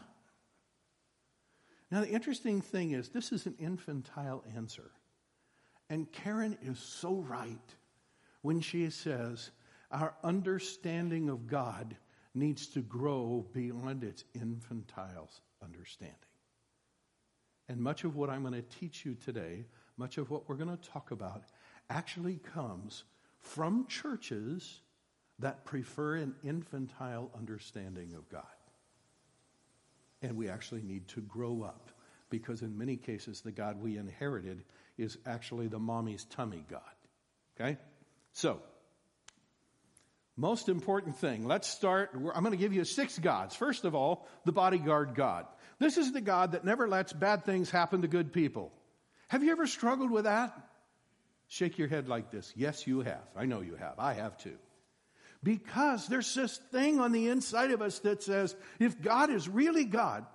Now, 1.91 2.02
the 2.02 2.10
interesting 2.10 2.62
thing 2.62 2.91
is, 2.91 3.10
this 3.10 3.32
is 3.32 3.46
an 3.46 3.56
infantile 3.60 4.44
answer. 4.56 4.91
And 5.89 6.10
Karen 6.10 6.58
is 6.62 6.80
so 6.80 7.15
right 7.15 7.76
when 8.41 8.62
she 8.62 8.89
says, 8.89 9.52
our 9.91 10.13
understanding 10.23 11.30
of 11.30 11.47
God 11.47 11.95
needs 12.34 12.67
to 12.67 12.82
grow 12.82 13.45
beyond 13.54 14.04
its 14.04 14.23
infantile 14.34 15.30
understanding. 15.63 16.15
And 17.67 17.80
much 17.80 18.04
of 18.04 18.15
what 18.15 18.30
I'm 18.30 18.41
going 18.41 18.54
to 18.54 18.80
teach 18.80 19.06
you 19.06 19.15
today, 19.15 19.65
much 19.97 20.17
of 20.17 20.30
what 20.30 20.47
we're 20.47 20.56
going 20.56 20.75
to 20.75 20.89
talk 20.89 21.12
about, 21.12 21.43
actually 21.89 22.39
comes 22.54 23.04
from 23.39 23.86
churches 23.88 24.82
that 25.39 25.65
prefer 25.65 26.15
an 26.15 26.36
infantile 26.43 27.32
understanding 27.38 28.13
of 28.13 28.30
God. 28.30 28.43
And 30.21 30.38
we 30.38 30.49
actually 30.49 30.84
need 30.84 31.08
to 31.10 31.21
grow 31.21 31.63
up 31.63 31.89
because, 32.30 32.62
in 32.62 32.77
many 32.77 32.95
cases, 32.95 33.41
the 33.41 33.51
God 33.51 33.82
we 33.82 33.97
inherited 33.97 34.63
is 34.97 35.17
actually 35.25 35.67
the 35.67 35.80
mommy's 35.80 36.25
tummy 36.25 36.63
God. 36.69 36.82
Okay? 37.60 37.77
So, 38.34 38.60
most 40.38 40.70
important 40.70 41.17
thing. 41.17 41.46
Let's 41.46 41.67
start. 41.67 42.12
I'm 42.13 42.44
going 42.44 42.52
to 42.52 42.58
give 42.58 42.74
you 42.74 42.84
six 42.84 43.17
gods. 43.20 43.56
First 43.56 43.86
of 43.86 43.96
all, 43.96 44.28
the 44.46 44.52
bodyguard 44.52 45.13
God. 45.15 45.46
This 45.80 45.98
is 45.98 46.12
the 46.12 46.22
God 46.22 46.54
that 46.54 46.63
never 46.63 46.88
lets 46.88 47.13
bad 47.13 47.44
things 47.44 47.70
happen 47.70 48.02
to 48.02 48.08
good 48.08 48.32
people. 48.32 48.72
Have 49.30 49.44
you 49.44 49.52
ever 49.52 49.67
struggled 49.67 50.12
with 50.12 50.26
that? 50.26 50.54
Shake 51.48 51.78
your 51.78 51.88
head 51.88 52.08
like 52.08 52.32
this. 52.32 52.54
Yes, 52.56 52.88
you 52.88 53.02
have. 53.02 53.24
I 53.36 53.46
know 53.46 53.62
you 53.62 53.76
have. 53.76 53.96
I 53.98 54.13
have 54.13 54.38
too. 54.38 54.58
Because 55.44 56.08
there's 56.08 56.34
this 56.34 56.58
thing 56.72 57.00
on 57.00 57.12
the 57.12 57.28
inside 57.28 57.72
of 57.72 57.82
us 57.82 58.00
that 58.00 58.24
says 58.24 58.56
if 58.80 59.02
God 59.02 59.30
is 59.30 59.50
really 59.50 59.86
God, 59.86 60.26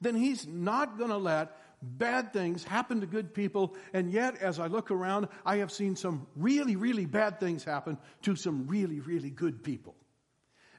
then 0.00 0.14
He's 0.14 0.46
not 0.46 0.98
going 0.98 1.10
to 1.10 1.16
let 1.16 1.56
bad 1.84 2.32
things 2.32 2.64
happen 2.64 3.00
to 3.00 3.06
good 3.06 3.34
people, 3.34 3.76
and 3.92 4.10
yet, 4.10 4.40
as 4.40 4.58
I 4.58 4.66
look 4.66 4.90
around, 4.90 5.28
I 5.44 5.56
have 5.56 5.70
seen 5.70 5.96
some 5.96 6.26
really, 6.36 6.76
really 6.76 7.06
bad 7.06 7.40
things 7.40 7.64
happen 7.64 7.98
to 8.22 8.36
some 8.36 8.66
really, 8.66 9.00
really 9.00 9.30
good 9.30 9.62
people. 9.62 9.94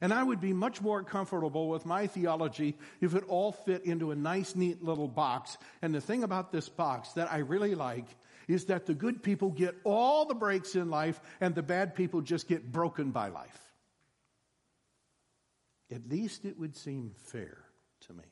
And 0.01 0.13
I 0.13 0.21
would 0.21 0.41
be 0.41 0.53
much 0.53 0.81
more 0.81 1.03
comfortable 1.03 1.69
with 1.69 1.85
my 1.85 2.07
theology 2.07 2.77
if 2.99 3.15
it 3.15 3.23
all 3.27 3.53
fit 3.53 3.85
into 3.85 4.11
a 4.11 4.15
nice, 4.15 4.55
neat 4.55 4.83
little 4.83 5.07
box. 5.07 5.57
And 5.81 5.95
the 5.95 6.01
thing 6.01 6.23
about 6.23 6.51
this 6.51 6.67
box 6.67 7.13
that 7.13 7.31
I 7.31 7.37
really 7.37 7.75
like 7.75 8.05
is 8.47 8.65
that 8.65 8.85
the 8.85 8.93
good 8.93 9.23
people 9.23 9.49
get 9.49 9.75
all 9.83 10.25
the 10.25 10.35
breaks 10.35 10.75
in 10.75 10.89
life 10.89 11.19
and 11.39 11.55
the 11.55 11.63
bad 11.63 11.95
people 11.95 12.21
just 12.21 12.47
get 12.47 12.71
broken 12.71 13.11
by 13.11 13.29
life. 13.29 13.59
At 15.91 16.07
least 16.09 16.45
it 16.45 16.59
would 16.59 16.75
seem 16.75 17.13
fair 17.15 17.57
to 18.01 18.13
me. 18.13 18.23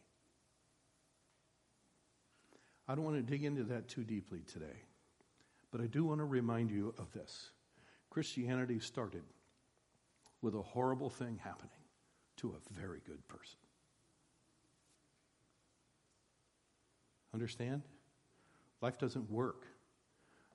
I 2.87 2.95
don't 2.95 3.05
want 3.05 3.15
to 3.15 3.21
dig 3.21 3.43
into 3.43 3.63
that 3.63 3.87
too 3.87 4.03
deeply 4.03 4.41
today, 4.51 4.81
but 5.71 5.79
I 5.79 5.87
do 5.87 6.03
want 6.03 6.19
to 6.19 6.25
remind 6.25 6.69
you 6.69 6.93
of 6.97 7.11
this. 7.13 7.51
Christianity 8.09 8.79
started 8.79 9.23
with 10.41 10.53
a 10.55 10.61
horrible 10.61 11.09
thing 11.09 11.39
happening 11.41 11.71
to 12.37 12.49
a 12.49 12.73
very 12.73 12.99
good 13.05 13.25
person. 13.27 13.57
Understand? 17.33 17.81
Life 18.81 18.99
doesn't 18.99 19.31
work 19.31 19.65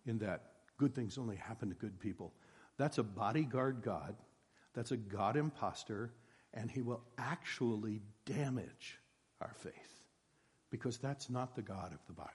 in 0.06 0.18
that 0.18 0.42
good 0.76 0.94
things 0.94 1.18
only 1.18 1.36
happen 1.36 1.70
to 1.70 1.74
good 1.74 1.98
people. 1.98 2.32
That's 2.76 2.98
a 2.98 3.02
bodyguard 3.02 3.82
God, 3.82 4.14
that's 4.74 4.92
a 4.92 4.96
God 4.96 5.36
impostor, 5.36 6.12
and 6.54 6.70
he 6.70 6.82
will 6.82 7.02
actually 7.16 8.02
damage 8.26 9.00
our 9.40 9.54
faith 9.56 9.98
because 10.70 10.98
that's 10.98 11.30
not 11.30 11.54
the 11.54 11.62
God 11.62 11.92
of 11.92 11.98
the 12.06 12.12
Bible. 12.12 12.32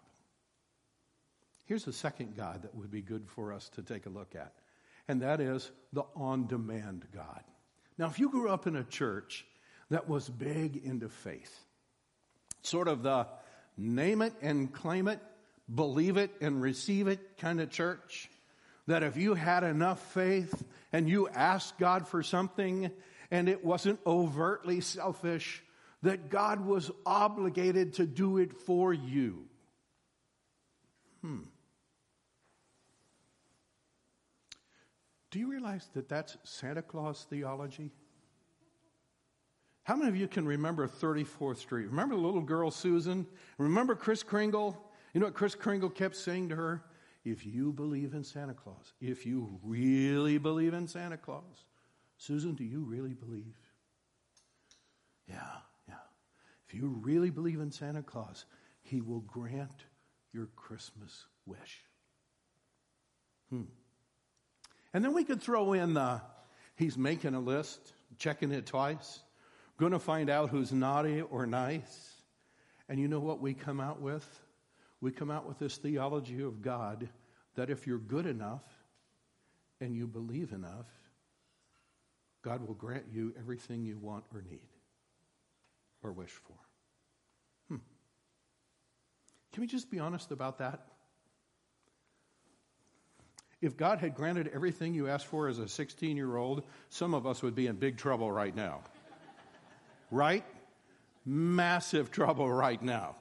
Here's 1.66 1.88
a 1.88 1.94
second 1.94 2.36
God 2.36 2.64
that 2.64 2.76
would 2.76 2.92
be 2.92 3.02
good 3.02 3.28
for 3.28 3.54
us 3.54 3.70
to 3.76 3.82
take 3.82 4.06
a 4.06 4.10
look 4.10 4.36
at, 4.36 4.54
and 5.08 5.22
that 5.22 5.40
is 5.40 5.72
the 5.94 6.04
on 6.16 6.48
demand 6.48 7.06
God. 7.14 7.42
Now, 7.98 8.08
if 8.08 8.20
you 8.20 8.30
grew 8.30 8.50
up 8.50 8.68
in 8.68 8.76
a 8.76 8.84
church 8.84 9.46
that 9.90 10.10
was 10.10 10.28
big 10.28 10.82
into 10.84 11.10
faith, 11.10 11.66
sort 12.62 12.88
of 12.88 13.04
the 13.04 13.28
name 13.78 14.22
it 14.22 14.34
and 14.42 14.74
claim 14.74 15.08
it, 15.08 15.20
believe 15.74 16.18
it 16.18 16.32
and 16.42 16.62
receive 16.62 17.08
it 17.08 17.38
kind 17.38 17.62
of 17.62 17.70
church, 17.70 18.30
that 18.88 19.04
if 19.04 19.16
you 19.16 19.34
had 19.34 19.64
enough 19.64 20.00
faith 20.14 20.64
and 20.92 21.08
you 21.08 21.30
asked 21.30 21.78
God 21.78 22.08
for 22.08 22.22
something 22.22 22.92
and 23.32 23.48
it 23.48 23.64
wasn't 23.64 24.00
overtly 24.06 24.82
selfish, 24.82 25.64
that 26.04 26.30
God 26.30 26.66
was 26.66 26.92
obligated 27.06 27.94
to 27.94 28.06
do 28.06 28.38
it 28.38 28.54
for 28.54 28.94
you. 28.94 29.46
Hmm. 31.22 31.44
Do 35.32 35.40
you 35.40 35.50
realize 35.50 35.90
that 35.94 36.10
that's 36.10 36.38
Santa 36.44 36.82
Claus 36.82 37.26
theology? 37.30 37.90
How 39.84 39.96
many 39.96 40.10
of 40.10 40.16
you 40.16 40.28
can 40.28 40.46
remember 40.46 40.88
34th 40.88 41.58
Street? 41.58 41.88
Remember 41.88 42.16
the 42.16 42.22
little 42.22 42.42
girl 42.42 42.70
Susan? 42.70 43.26
Remember 43.58 43.96
Kris 43.96 44.24
Kringle? 44.24 44.78
You 45.14 45.22
know 45.22 45.28
what 45.28 45.36
Kris 45.36 45.56
Kringle 45.56 45.90
kept 45.90 46.16
saying 46.18 46.50
to 46.50 46.56
her? 46.56 46.84
If 47.24 47.46
you 47.46 47.72
believe 47.72 48.14
in 48.14 48.24
Santa 48.26 48.54
Claus, 48.54 48.94
if 49.00 49.26
you 49.26 49.58
really 49.64 50.38
believe 50.38 50.74
in 50.74 50.88
Santa 50.88 51.18
Claus, 51.18 51.66
Susan, 52.18 52.54
do 52.54 52.66
you 52.66 52.82
really 52.82 53.14
believe? 53.14 53.56
Yeah, 55.28 55.36
yeah. 55.36 55.73
You 56.74 56.88
really 57.02 57.30
believe 57.30 57.60
in 57.60 57.72
Santa 57.72 58.02
Claus, 58.02 58.46
he 58.82 59.02
will 59.02 59.22
grant 59.22 59.86
your 60.34 60.48
Christmas 60.56 61.26
wish. 61.46 61.84
Hmm. 63.50 63.64
And 64.94 65.04
then 65.04 65.14
we 65.14 65.24
could 65.24 65.42
throw 65.42 65.74
in 65.74 65.94
the 65.94 66.22
he's 66.76 66.98
making 66.98 67.36
a 67.36 67.40
list, 67.40 67.94
checking 68.18 68.52
it 68.52 68.66
twice, 68.66 69.22
going 69.78 69.92
to 69.92 70.00
find 70.00 70.30
out 70.30 70.50
who's 70.50 70.72
naughty 70.72 71.22
or 71.22 71.46
nice. 71.46 72.14
And 72.90 73.00
you 73.00 73.08
know 73.08 73.20
what 73.20 73.40
we 73.40 73.54
come 73.54 73.80
out 73.80 74.02
with? 74.02 74.28
We 75.00 75.12
come 75.12 75.32
out 75.32 75.48
with 75.48 75.60
this 75.60 75.78
theology 75.78 76.42
of 76.42 76.62
God 76.62 77.08
that 77.56 77.70
if 77.70 77.86
you're 77.86 78.00
good 78.00 78.26
enough 78.26 78.64
and 79.80 79.96
you 79.96 80.08
believe 80.08 80.54
enough, 80.54 80.88
God 82.42 82.66
will 82.66 82.74
grant 82.74 83.06
you 83.12 83.34
everything 83.38 83.86
you 83.86 83.98
want 83.98 84.26
or 84.34 84.42
need 84.42 84.73
or 86.04 86.12
wish 86.12 86.30
for. 86.30 86.54
Hmm. 87.70 87.82
Can 89.54 89.62
we 89.62 89.68
just 89.68 89.90
be 89.90 90.00
honest 90.00 90.32
about 90.32 90.60
that? 90.60 90.86
If 93.62 93.78
God 93.78 94.00
had 94.00 94.14
granted 94.14 94.52
everything 94.54 94.94
you 94.94 95.08
asked 95.08 95.26
for 95.26 95.48
as 95.48 95.58
a 95.58 95.70
16 95.70 96.18
year 96.18 96.36
old, 96.36 96.64
some 96.90 97.14
of 97.14 97.26
us 97.26 97.42
would 97.42 97.56
be 97.56 97.68
in 97.68 97.78
big 97.78 97.98
trouble 97.98 98.30
right 98.30 98.54
now. 98.54 98.82
right? 100.12 100.44
Massive 101.26 102.12
trouble 102.12 102.52
right 102.52 102.82
now. 102.82 103.16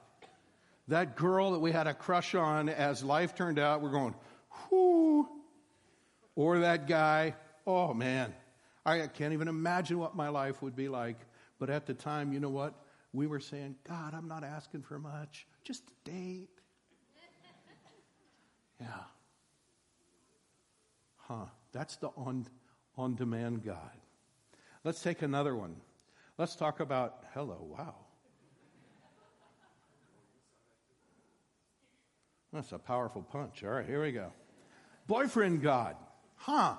That 0.89 1.15
girl 1.15 1.53
that 1.53 1.59
we 1.59 1.71
had 1.71 1.87
a 1.87 1.93
crush 1.93 2.35
on, 2.35 2.67
as 2.67 3.05
life 3.05 3.35
turned 3.35 3.57
out, 3.57 3.81
we're 3.81 3.91
going, 3.91 4.15
whoo. 4.69 5.29
Or 6.35 6.59
that 6.59 6.87
guy, 6.89 7.35
oh 7.65 7.93
man, 7.93 8.33
I 8.85 9.07
can't 9.07 9.31
even 9.31 9.47
imagine 9.47 9.97
what 9.97 10.13
my 10.13 10.27
life 10.27 10.61
would 10.61 10.75
be 10.75 10.89
like. 10.89 11.17
But 11.63 11.69
at 11.69 11.85
the 11.85 11.93
time, 11.93 12.33
you 12.33 12.41
know 12.41 12.49
what? 12.49 12.73
We 13.13 13.25
were 13.25 13.39
saying, 13.39 13.77
God, 13.87 14.13
I'm 14.13 14.27
not 14.27 14.43
asking 14.43 14.81
for 14.81 14.99
much, 14.99 15.47
just 15.63 15.81
a 15.89 16.09
date. 16.09 16.49
yeah. 18.81 18.87
Huh. 21.15 21.45
That's 21.71 21.95
the 21.95 22.09
on, 22.17 22.47
on 22.97 23.15
demand 23.15 23.63
God. 23.63 23.95
Let's 24.83 25.01
take 25.01 25.21
another 25.21 25.55
one. 25.55 25.77
Let's 26.37 26.57
talk 26.57 26.81
about, 26.81 27.23
hello, 27.33 27.65
wow. 27.65 27.95
That's 32.51 32.73
a 32.73 32.77
powerful 32.77 33.21
punch. 33.21 33.63
All 33.63 33.69
right, 33.69 33.85
here 33.85 34.03
we 34.03 34.11
go. 34.11 34.33
Boyfriend 35.07 35.61
God. 35.61 35.95
Huh. 36.35 36.75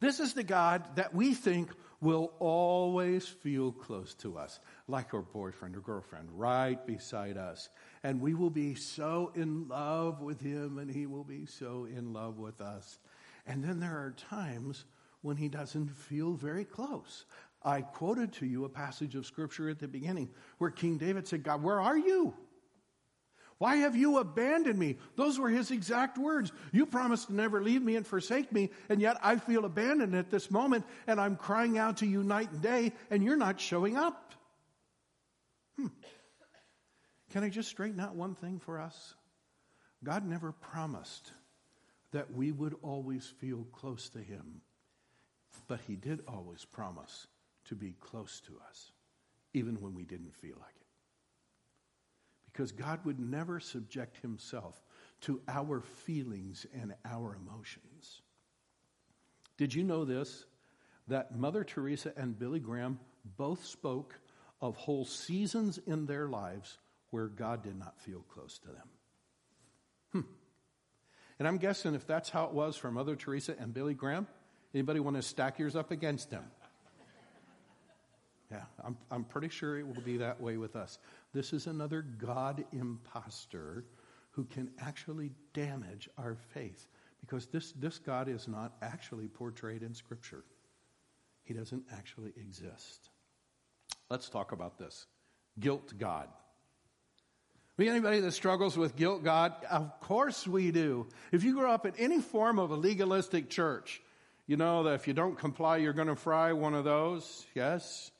This 0.00 0.20
is 0.20 0.32
the 0.32 0.42
God 0.42 0.96
that 0.96 1.14
we 1.14 1.34
think 1.34 1.68
will 2.02 2.32
always 2.40 3.26
feel 3.26 3.70
close 3.70 4.12
to 4.12 4.36
us, 4.36 4.58
like 4.88 5.14
our 5.14 5.22
boyfriend 5.22 5.76
or 5.76 5.80
girlfriend, 5.80 6.28
right 6.32 6.84
beside 6.84 7.38
us. 7.38 7.70
And 8.02 8.20
we 8.20 8.34
will 8.34 8.50
be 8.50 8.74
so 8.74 9.32
in 9.36 9.68
love 9.68 10.20
with 10.20 10.40
him, 10.40 10.78
and 10.78 10.90
he 10.90 11.06
will 11.06 11.24
be 11.24 11.46
so 11.46 11.86
in 11.86 12.12
love 12.12 12.38
with 12.38 12.60
us. 12.60 12.98
And 13.46 13.64
then 13.64 13.78
there 13.78 13.96
are 13.96 14.14
times 14.28 14.84
when 15.22 15.36
he 15.36 15.48
doesn't 15.48 15.88
feel 15.88 16.32
very 16.32 16.64
close. 16.64 17.24
I 17.62 17.82
quoted 17.82 18.32
to 18.34 18.46
you 18.46 18.64
a 18.64 18.68
passage 18.68 19.14
of 19.14 19.24
scripture 19.24 19.70
at 19.70 19.78
the 19.78 19.86
beginning 19.86 20.28
where 20.58 20.70
King 20.70 20.98
David 20.98 21.28
said, 21.28 21.44
God, 21.44 21.62
where 21.62 21.80
are 21.80 21.96
you? 21.96 22.34
Why 23.62 23.76
have 23.76 23.94
you 23.94 24.18
abandoned 24.18 24.76
me? 24.76 24.96
Those 25.14 25.38
were 25.38 25.48
his 25.48 25.70
exact 25.70 26.18
words. 26.18 26.50
You 26.72 26.84
promised 26.84 27.28
to 27.28 27.32
never 27.32 27.62
leave 27.62 27.80
me 27.80 27.94
and 27.94 28.04
forsake 28.04 28.50
me, 28.50 28.70
and 28.88 29.00
yet 29.00 29.18
I 29.22 29.36
feel 29.36 29.64
abandoned 29.64 30.16
at 30.16 30.32
this 30.32 30.50
moment, 30.50 30.84
and 31.06 31.20
I'm 31.20 31.36
crying 31.36 31.78
out 31.78 31.98
to 31.98 32.06
you 32.06 32.24
night 32.24 32.50
and 32.50 32.60
day, 32.60 32.90
and 33.08 33.22
you're 33.22 33.36
not 33.36 33.60
showing 33.60 33.96
up. 33.96 34.34
Hmm. 35.76 35.86
Can 37.30 37.44
I 37.44 37.50
just 37.50 37.68
straighten 37.68 38.00
out 38.00 38.16
one 38.16 38.34
thing 38.34 38.58
for 38.58 38.80
us? 38.80 39.14
God 40.02 40.26
never 40.26 40.50
promised 40.50 41.30
that 42.10 42.32
we 42.32 42.50
would 42.50 42.74
always 42.82 43.32
feel 43.38 43.64
close 43.70 44.08
to 44.08 44.18
him, 44.18 44.62
but 45.68 45.78
he 45.86 45.94
did 45.94 46.24
always 46.26 46.64
promise 46.64 47.28
to 47.66 47.76
be 47.76 47.94
close 48.00 48.40
to 48.48 48.54
us, 48.68 48.90
even 49.54 49.80
when 49.80 49.94
we 49.94 50.02
didn't 50.02 50.34
feel 50.34 50.56
like 50.58 50.74
it 50.80 50.81
because 52.52 52.72
God 52.72 53.04
would 53.04 53.18
never 53.18 53.60
subject 53.60 54.18
himself 54.18 54.82
to 55.22 55.40
our 55.48 55.80
feelings 55.80 56.66
and 56.74 56.94
our 57.04 57.36
emotions. 57.36 58.20
Did 59.56 59.74
you 59.74 59.84
know 59.84 60.04
this? 60.04 60.44
That 61.08 61.36
Mother 61.36 61.64
Teresa 61.64 62.12
and 62.16 62.38
Billy 62.38 62.60
Graham 62.60 62.98
both 63.36 63.64
spoke 63.64 64.18
of 64.60 64.76
whole 64.76 65.04
seasons 65.04 65.78
in 65.86 66.06
their 66.06 66.28
lives 66.28 66.78
where 67.10 67.26
God 67.26 67.62
did 67.62 67.78
not 67.78 68.00
feel 68.00 68.24
close 68.32 68.58
to 68.60 68.68
them. 68.68 68.88
Hmm. 70.12 70.20
And 71.38 71.48
I'm 71.48 71.58
guessing 71.58 71.94
if 71.94 72.06
that's 72.06 72.30
how 72.30 72.44
it 72.44 72.52
was 72.52 72.76
for 72.76 72.90
Mother 72.90 73.16
Teresa 73.16 73.54
and 73.58 73.74
Billy 73.74 73.94
Graham, 73.94 74.26
anybody 74.74 75.00
want 75.00 75.16
to 75.16 75.22
stack 75.22 75.58
yours 75.58 75.74
up 75.74 75.90
against 75.90 76.30
them? 76.30 76.44
Yeah, 78.50 78.64
I'm, 78.84 78.96
I'm 79.10 79.24
pretty 79.24 79.48
sure 79.48 79.78
it 79.78 79.86
will 79.86 80.02
be 80.02 80.18
that 80.18 80.40
way 80.40 80.58
with 80.58 80.76
us. 80.76 80.98
This 81.32 81.52
is 81.52 81.66
another 81.66 82.02
God 82.02 82.64
impostor 82.72 83.84
who 84.32 84.44
can 84.44 84.70
actually 84.80 85.30
damage 85.54 86.08
our 86.18 86.36
faith 86.52 86.86
because 87.20 87.46
this, 87.46 87.72
this 87.72 87.98
God 87.98 88.28
is 88.28 88.48
not 88.48 88.74
actually 88.82 89.28
portrayed 89.28 89.82
in 89.82 89.94
Scripture. 89.94 90.44
He 91.44 91.54
doesn't 91.54 91.84
actually 91.92 92.32
exist. 92.36 93.08
Let's 94.10 94.28
talk 94.28 94.52
about 94.52 94.78
this 94.78 95.06
guilt 95.58 95.94
God. 95.98 96.28
We 97.76 97.88
anybody 97.88 98.20
that 98.20 98.32
struggles 98.32 98.76
with 98.76 98.96
guilt 98.96 99.24
God? 99.24 99.54
Of 99.70 100.00
course 100.00 100.46
we 100.46 100.70
do. 100.70 101.08
If 101.30 101.42
you 101.42 101.54
grow 101.54 101.72
up 101.72 101.86
in 101.86 101.94
any 101.96 102.20
form 102.20 102.58
of 102.58 102.70
a 102.70 102.76
legalistic 102.76 103.48
church, 103.48 104.02
you 104.46 104.56
know 104.56 104.82
that 104.82 104.94
if 104.94 105.08
you 105.08 105.14
don't 105.14 105.38
comply, 105.38 105.78
you're 105.78 105.94
going 105.94 106.08
to 106.08 106.16
fry 106.16 106.52
one 106.52 106.74
of 106.74 106.84
those. 106.84 107.46
Yes. 107.54 108.10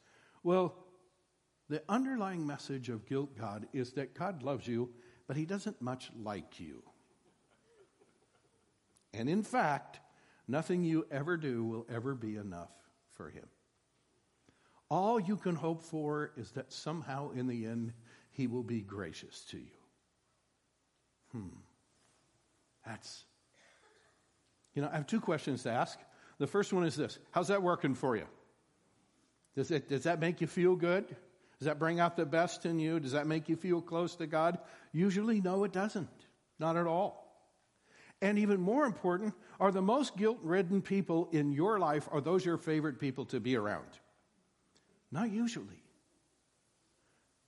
Well, 0.42 0.74
the 1.72 1.82
underlying 1.88 2.46
message 2.46 2.90
of 2.90 3.06
guilt 3.06 3.34
God 3.34 3.66
is 3.72 3.94
that 3.94 4.12
God 4.12 4.42
loves 4.42 4.66
you, 4.66 4.90
but 5.26 5.38
he 5.38 5.46
doesn't 5.46 5.80
much 5.80 6.10
like 6.22 6.60
you. 6.60 6.82
And 9.14 9.26
in 9.26 9.42
fact, 9.42 9.98
nothing 10.46 10.84
you 10.84 11.06
ever 11.10 11.38
do 11.38 11.64
will 11.64 11.86
ever 11.88 12.14
be 12.14 12.36
enough 12.36 12.72
for 13.08 13.30
him. 13.30 13.46
All 14.90 15.18
you 15.18 15.38
can 15.38 15.54
hope 15.54 15.82
for 15.82 16.32
is 16.36 16.50
that 16.50 16.70
somehow 16.70 17.30
in 17.30 17.46
the 17.46 17.64
end, 17.64 17.94
he 18.32 18.46
will 18.46 18.62
be 18.62 18.82
gracious 18.82 19.40
to 19.46 19.56
you. 19.56 19.80
Hmm. 21.30 21.56
That's, 22.84 23.24
you 24.74 24.82
know, 24.82 24.90
I 24.92 24.96
have 24.96 25.06
two 25.06 25.20
questions 25.22 25.62
to 25.62 25.70
ask. 25.70 25.98
The 26.36 26.46
first 26.46 26.74
one 26.74 26.84
is 26.84 26.96
this 26.96 27.18
How's 27.30 27.48
that 27.48 27.62
working 27.62 27.94
for 27.94 28.14
you? 28.14 28.26
Does, 29.56 29.70
it, 29.70 29.88
does 29.88 30.02
that 30.02 30.20
make 30.20 30.42
you 30.42 30.46
feel 30.46 30.76
good? 30.76 31.16
Does 31.62 31.66
that 31.66 31.78
bring 31.78 32.00
out 32.00 32.16
the 32.16 32.26
best 32.26 32.66
in 32.66 32.80
you? 32.80 32.98
Does 32.98 33.12
that 33.12 33.28
make 33.28 33.48
you 33.48 33.54
feel 33.54 33.80
close 33.80 34.16
to 34.16 34.26
God? 34.26 34.58
Usually, 34.90 35.40
no, 35.40 35.62
it 35.62 35.72
doesn't. 35.72 36.10
Not 36.58 36.76
at 36.76 36.88
all. 36.88 37.40
And 38.20 38.36
even 38.40 38.60
more 38.60 38.84
important, 38.84 39.32
are 39.60 39.70
the 39.70 39.80
most 39.80 40.16
guilt 40.16 40.40
ridden 40.42 40.82
people 40.82 41.28
in 41.30 41.52
your 41.52 41.78
life, 41.78 42.08
are 42.10 42.20
those 42.20 42.44
your 42.44 42.58
favorite 42.58 42.98
people 42.98 43.26
to 43.26 43.38
be 43.38 43.54
around? 43.54 43.86
Not 45.12 45.30
usually. 45.30 45.84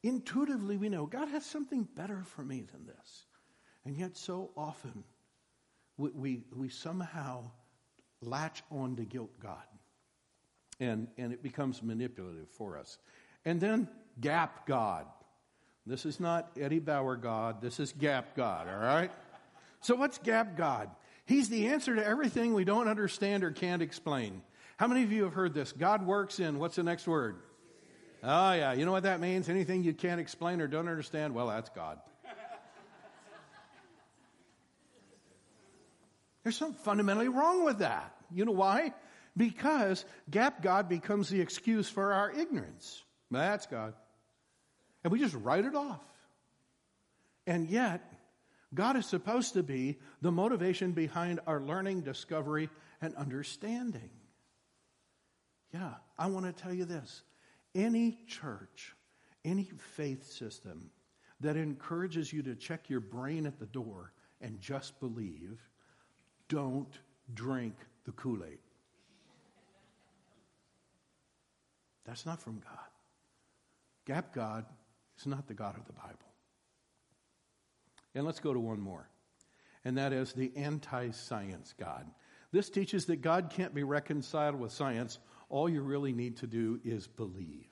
Intuitively, 0.04 0.76
we 0.76 0.88
know 0.90 1.06
God 1.06 1.26
has 1.30 1.44
something 1.44 1.82
better 1.96 2.22
for 2.22 2.44
me 2.44 2.62
than 2.70 2.86
this. 2.86 3.26
And 3.84 3.96
yet, 3.96 4.16
so 4.16 4.52
often, 4.56 5.02
we, 5.96 6.10
we, 6.10 6.44
we 6.54 6.68
somehow 6.68 7.50
latch 8.20 8.62
on 8.70 8.94
to 8.94 9.04
guilt 9.04 9.40
God. 9.42 9.66
And, 10.78 11.08
and 11.18 11.32
it 11.32 11.42
becomes 11.42 11.82
manipulative 11.82 12.48
for 12.50 12.78
us. 12.78 12.96
And 13.44 13.60
then, 13.60 13.88
gap 14.20 14.66
God. 14.66 15.06
This 15.86 16.06
is 16.06 16.18
not 16.18 16.50
Eddie 16.58 16.78
Bauer 16.78 17.16
God. 17.16 17.60
This 17.60 17.78
is 17.78 17.92
gap 17.92 18.34
God, 18.34 18.68
all 18.68 18.78
right? 18.78 19.10
So, 19.80 19.94
what's 19.94 20.18
gap 20.18 20.56
God? 20.56 20.90
He's 21.26 21.48
the 21.48 21.68
answer 21.68 21.94
to 21.94 22.04
everything 22.04 22.54
we 22.54 22.64
don't 22.64 22.88
understand 22.88 23.44
or 23.44 23.50
can't 23.50 23.82
explain. 23.82 24.42
How 24.76 24.86
many 24.86 25.02
of 25.02 25.12
you 25.12 25.24
have 25.24 25.34
heard 25.34 25.54
this? 25.54 25.72
God 25.72 26.06
works 26.06 26.40
in, 26.40 26.58
what's 26.58 26.76
the 26.76 26.82
next 26.82 27.06
word? 27.06 27.36
Oh, 28.22 28.52
yeah. 28.52 28.72
You 28.72 28.86
know 28.86 28.92
what 28.92 29.02
that 29.02 29.20
means? 29.20 29.48
Anything 29.48 29.84
you 29.84 29.92
can't 29.92 30.20
explain 30.20 30.60
or 30.60 30.66
don't 30.66 30.88
understand? 30.88 31.34
Well, 31.34 31.48
that's 31.48 31.68
God. 31.70 31.98
There's 36.42 36.56
something 36.56 36.82
fundamentally 36.82 37.28
wrong 37.28 37.64
with 37.64 37.78
that. 37.78 38.14
You 38.30 38.44
know 38.44 38.52
why? 38.52 38.92
Because 39.36 40.04
gap 40.30 40.62
God 40.62 40.88
becomes 40.88 41.28
the 41.28 41.40
excuse 41.40 41.88
for 41.88 42.12
our 42.12 42.30
ignorance. 42.30 43.02
That's 43.30 43.66
God. 43.66 43.94
And 45.04 45.12
we 45.12 45.18
just 45.18 45.34
write 45.34 45.66
it 45.66 45.74
off. 45.74 46.00
And 47.46 47.68
yet, 47.68 48.10
God 48.74 48.96
is 48.96 49.06
supposed 49.06 49.52
to 49.52 49.62
be 49.62 49.98
the 50.22 50.32
motivation 50.32 50.92
behind 50.92 51.40
our 51.46 51.60
learning, 51.60 52.00
discovery, 52.00 52.70
and 53.00 53.14
understanding. 53.14 54.10
Yeah, 55.72 55.94
I 56.18 56.26
want 56.26 56.46
to 56.46 56.52
tell 56.52 56.72
you 56.72 56.86
this. 56.86 57.22
Any 57.74 58.18
church, 58.26 58.94
any 59.44 59.70
faith 59.96 60.26
system 60.32 60.90
that 61.40 61.56
encourages 61.56 62.32
you 62.32 62.42
to 62.44 62.54
check 62.54 62.88
your 62.88 63.00
brain 63.00 63.46
at 63.46 63.58
the 63.58 63.66
door 63.66 64.12
and 64.40 64.60
just 64.60 64.98
believe, 65.00 65.60
don't 66.48 66.98
drink 67.34 67.74
the 68.06 68.12
Kool 68.12 68.42
Aid. 68.44 68.58
That's 72.06 72.24
not 72.24 72.40
from 72.40 72.60
God. 72.60 72.78
Gap 74.06 74.34
God 74.34 74.64
is 75.18 75.26
not 75.26 75.46
the 75.46 75.54
God 75.54 75.76
of 75.76 75.86
the 75.86 75.92
Bible. 75.92 76.18
And 78.14 78.24
let's 78.24 78.40
go 78.40 78.52
to 78.52 78.60
one 78.60 78.80
more, 78.80 79.08
and 79.84 79.98
that 79.98 80.12
is 80.12 80.32
the 80.32 80.52
anti 80.56 81.10
science 81.10 81.74
God. 81.78 82.06
This 82.52 82.70
teaches 82.70 83.06
that 83.06 83.20
God 83.20 83.50
can't 83.50 83.74
be 83.74 83.82
reconciled 83.82 84.54
with 84.54 84.70
science. 84.70 85.18
All 85.48 85.68
you 85.68 85.82
really 85.82 86.12
need 86.12 86.36
to 86.38 86.46
do 86.46 86.80
is 86.84 87.06
believe. 87.06 87.66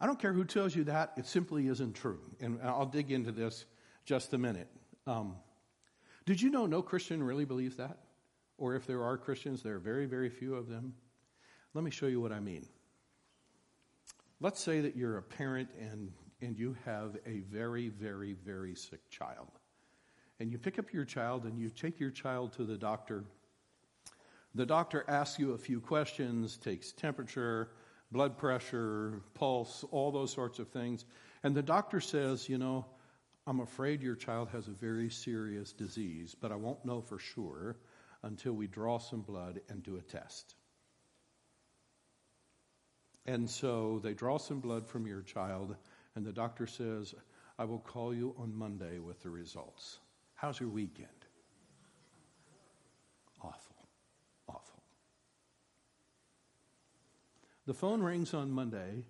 I 0.00 0.06
don't 0.06 0.18
care 0.18 0.32
who 0.32 0.44
tells 0.44 0.74
you 0.74 0.84
that, 0.84 1.12
it 1.16 1.26
simply 1.26 1.68
isn't 1.68 1.94
true. 1.94 2.20
And 2.40 2.60
I'll 2.62 2.86
dig 2.86 3.12
into 3.12 3.30
this 3.30 3.66
just 4.04 4.32
a 4.32 4.38
minute. 4.38 4.68
Um, 5.06 5.36
did 6.26 6.40
you 6.40 6.50
know 6.50 6.66
no 6.66 6.82
Christian 6.82 7.22
really 7.22 7.44
believes 7.44 7.76
that? 7.76 7.98
Or 8.58 8.74
if 8.74 8.86
there 8.86 9.02
are 9.02 9.16
Christians, 9.16 9.62
there 9.62 9.76
are 9.76 9.80
very, 9.80 10.06
very 10.06 10.28
few 10.28 10.54
of 10.54 10.68
them. 10.68 10.94
Let 11.74 11.84
me 11.84 11.90
show 11.90 12.06
you 12.06 12.20
what 12.20 12.32
I 12.32 12.40
mean. 12.40 12.66
Let's 14.42 14.60
say 14.60 14.80
that 14.80 14.96
you're 14.96 15.18
a 15.18 15.22
parent 15.22 15.68
and 15.80 16.10
and 16.40 16.58
you 16.58 16.76
have 16.84 17.16
a 17.24 17.38
very, 17.52 17.88
very, 17.88 18.32
very 18.32 18.74
sick 18.74 19.08
child. 19.08 19.46
And 20.40 20.50
you 20.50 20.58
pick 20.58 20.80
up 20.80 20.92
your 20.92 21.04
child 21.04 21.44
and 21.44 21.56
you 21.56 21.70
take 21.70 22.00
your 22.00 22.10
child 22.10 22.52
to 22.54 22.64
the 22.64 22.76
doctor. 22.76 23.22
The 24.56 24.66
doctor 24.66 25.04
asks 25.06 25.38
you 25.38 25.52
a 25.52 25.58
few 25.58 25.80
questions, 25.80 26.56
takes 26.56 26.90
temperature, 26.90 27.70
blood 28.10 28.36
pressure, 28.36 29.22
pulse, 29.34 29.84
all 29.92 30.10
those 30.10 30.32
sorts 30.32 30.58
of 30.58 30.68
things. 30.68 31.04
And 31.44 31.54
the 31.54 31.62
doctor 31.62 32.00
says, 32.00 32.48
You 32.48 32.58
know, 32.58 32.84
I'm 33.46 33.60
afraid 33.60 34.02
your 34.02 34.16
child 34.16 34.48
has 34.48 34.66
a 34.66 34.72
very 34.72 35.08
serious 35.08 35.72
disease, 35.72 36.34
but 36.34 36.50
I 36.50 36.56
won't 36.56 36.84
know 36.84 37.00
for 37.00 37.20
sure 37.20 37.76
until 38.24 38.54
we 38.54 38.66
draw 38.66 38.98
some 38.98 39.20
blood 39.20 39.60
and 39.68 39.84
do 39.84 39.96
a 39.96 40.02
test. 40.02 40.56
And 43.26 43.48
so 43.48 44.00
they 44.02 44.14
draw 44.14 44.38
some 44.38 44.60
blood 44.60 44.86
from 44.86 45.06
your 45.06 45.22
child 45.22 45.76
and 46.14 46.24
the 46.24 46.32
doctor 46.32 46.66
says, 46.66 47.14
I 47.58 47.64
will 47.64 47.78
call 47.78 48.14
you 48.14 48.34
on 48.38 48.54
Monday 48.54 48.98
with 48.98 49.22
the 49.22 49.30
results. 49.30 49.98
How's 50.34 50.60
your 50.60 50.68
weekend? 50.68 51.08
Awful. 53.40 53.76
Awful. 54.48 54.82
The 57.66 57.74
phone 57.74 58.02
rings 58.02 58.34
on 58.34 58.50
Monday, 58.50 59.04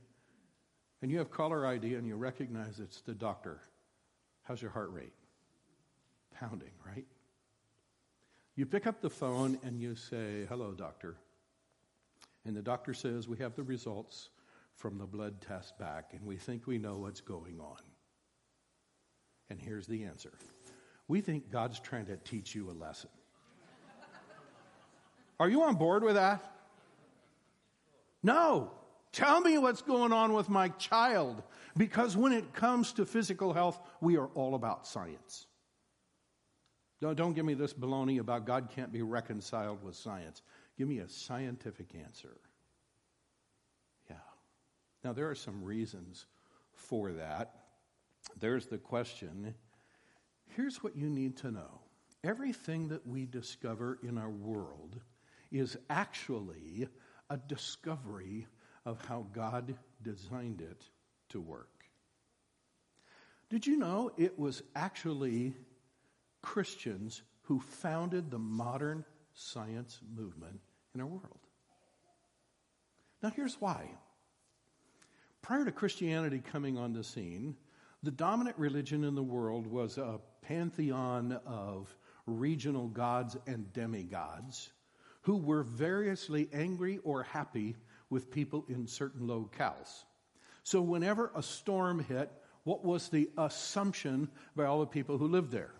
and 1.00 1.10
you 1.10 1.18
have 1.18 1.30
caller 1.30 1.66
ID 1.66 1.94
and 1.94 2.06
you 2.06 2.16
recognize 2.16 2.78
it's 2.78 3.00
the 3.00 3.14
doctor. 3.14 3.60
How's 4.42 4.62
your 4.62 4.70
heart 4.70 4.92
rate? 4.92 5.12
Pounding, 6.38 6.72
right? 6.86 7.06
You 8.54 8.66
pick 8.66 8.86
up 8.86 9.00
the 9.00 9.10
phone 9.10 9.58
and 9.64 9.80
you 9.80 9.96
say, 9.96 10.46
Hello, 10.48 10.72
doctor. 10.72 11.16
And 12.44 12.56
the 12.56 12.62
doctor 12.62 12.94
says, 12.94 13.28
We 13.28 13.38
have 13.38 13.54
the 13.54 13.62
results 13.62 14.30
from 14.76 14.98
the 14.98 15.06
blood 15.06 15.40
test 15.40 15.78
back, 15.78 16.10
and 16.12 16.24
we 16.26 16.36
think 16.36 16.66
we 16.66 16.78
know 16.78 16.98
what's 16.98 17.20
going 17.20 17.60
on. 17.60 17.78
And 19.50 19.60
here's 19.60 19.86
the 19.86 20.04
answer 20.04 20.32
we 21.08 21.20
think 21.20 21.50
God's 21.50 21.78
trying 21.78 22.06
to 22.06 22.16
teach 22.16 22.54
you 22.54 22.70
a 22.70 22.72
lesson. 22.72 23.10
Are 25.38 25.48
you 25.48 25.62
on 25.62 25.74
board 25.74 26.04
with 26.04 26.14
that? 26.14 26.40
No. 28.22 28.70
Tell 29.12 29.40
me 29.40 29.58
what's 29.58 29.82
going 29.82 30.12
on 30.12 30.32
with 30.32 30.48
my 30.48 30.68
child. 30.68 31.42
Because 31.76 32.16
when 32.16 32.32
it 32.32 32.54
comes 32.54 32.92
to 32.92 33.04
physical 33.04 33.52
health, 33.52 33.78
we 34.00 34.16
are 34.16 34.28
all 34.28 34.54
about 34.54 34.86
science. 34.86 35.46
Don't, 37.00 37.34
give 37.34 37.44
me 37.44 37.54
this 37.54 37.74
baloney 37.74 38.20
about 38.20 38.46
God 38.46 38.70
can't 38.72 38.92
be 38.92 39.02
reconciled 39.02 39.82
with 39.82 39.96
science. 39.96 40.40
Give 40.82 40.88
me 40.88 40.98
a 40.98 41.08
scientific 41.08 41.94
answer. 41.94 42.36
Yeah. 44.10 44.16
Now, 45.04 45.12
there 45.12 45.30
are 45.30 45.36
some 45.36 45.62
reasons 45.62 46.26
for 46.72 47.12
that. 47.12 47.54
There's 48.40 48.66
the 48.66 48.78
question. 48.78 49.54
Here's 50.56 50.82
what 50.82 50.96
you 50.96 51.08
need 51.08 51.36
to 51.36 51.52
know 51.52 51.82
everything 52.24 52.88
that 52.88 53.06
we 53.06 53.26
discover 53.26 54.00
in 54.02 54.18
our 54.18 54.28
world 54.28 54.98
is 55.52 55.76
actually 55.88 56.88
a 57.30 57.36
discovery 57.36 58.48
of 58.84 59.00
how 59.06 59.26
God 59.32 59.76
designed 60.02 60.62
it 60.62 60.84
to 61.28 61.40
work. 61.40 61.84
Did 63.50 63.68
you 63.68 63.76
know 63.76 64.10
it 64.16 64.36
was 64.36 64.64
actually 64.74 65.54
Christians 66.42 67.22
who 67.42 67.60
founded 67.60 68.32
the 68.32 68.40
modern 68.40 69.04
science 69.32 70.00
movement 70.12 70.58
in 70.94 71.00
our 71.00 71.06
world? 71.06 71.38
Now, 73.22 73.30
here's 73.30 73.60
why. 73.60 73.90
Prior 75.42 75.64
to 75.64 75.72
Christianity 75.72 76.40
coming 76.40 76.78
on 76.78 76.92
the 76.92 77.04
scene, 77.04 77.56
the 78.02 78.10
dominant 78.10 78.58
religion 78.58 79.04
in 79.04 79.14
the 79.14 79.22
world 79.22 79.66
was 79.66 79.98
a 79.98 80.20
pantheon 80.42 81.38
of 81.46 81.94
regional 82.26 82.88
gods 82.88 83.36
and 83.46 83.72
demigods 83.72 84.72
who 85.22 85.36
were 85.36 85.62
variously 85.62 86.48
angry 86.52 86.98
or 87.04 87.22
happy 87.22 87.76
with 88.10 88.30
people 88.30 88.64
in 88.68 88.86
certain 88.86 89.26
locales. 89.26 90.04
So, 90.64 90.80
whenever 90.82 91.32
a 91.34 91.42
storm 91.42 92.00
hit, 92.00 92.30
what 92.64 92.84
was 92.84 93.08
the 93.08 93.30
assumption 93.38 94.30
by 94.54 94.66
all 94.66 94.80
the 94.80 94.86
people 94.86 95.18
who 95.18 95.26
lived 95.26 95.50
there? 95.50 95.72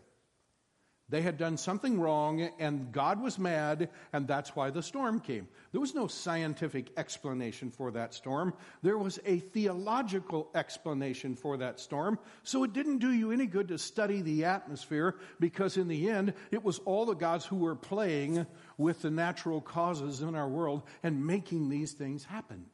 They 1.12 1.20
had 1.20 1.36
done 1.36 1.58
something 1.58 2.00
wrong, 2.00 2.40
and 2.58 2.90
God 2.90 3.20
was 3.20 3.38
mad, 3.38 3.90
and 4.14 4.26
that's 4.26 4.56
why 4.56 4.70
the 4.70 4.82
storm 4.82 5.20
came. 5.20 5.46
There 5.70 5.80
was 5.80 5.94
no 5.94 6.06
scientific 6.06 6.90
explanation 6.96 7.70
for 7.70 7.90
that 7.90 8.14
storm. 8.14 8.54
There 8.80 8.96
was 8.96 9.20
a 9.26 9.40
theological 9.40 10.48
explanation 10.54 11.36
for 11.36 11.58
that 11.58 11.80
storm. 11.80 12.18
So 12.44 12.64
it 12.64 12.72
didn't 12.72 13.00
do 13.00 13.12
you 13.12 13.30
any 13.30 13.44
good 13.44 13.68
to 13.68 13.76
study 13.76 14.22
the 14.22 14.46
atmosphere, 14.46 15.16
because 15.38 15.76
in 15.76 15.86
the 15.86 16.08
end, 16.08 16.32
it 16.50 16.64
was 16.64 16.78
all 16.78 17.04
the 17.04 17.12
gods 17.12 17.44
who 17.44 17.56
were 17.56 17.76
playing 17.76 18.46
with 18.78 19.02
the 19.02 19.10
natural 19.10 19.60
causes 19.60 20.22
in 20.22 20.34
our 20.34 20.48
world 20.48 20.82
and 21.02 21.26
making 21.26 21.68
these 21.68 21.92
things 21.92 22.24
happen. 22.24 22.64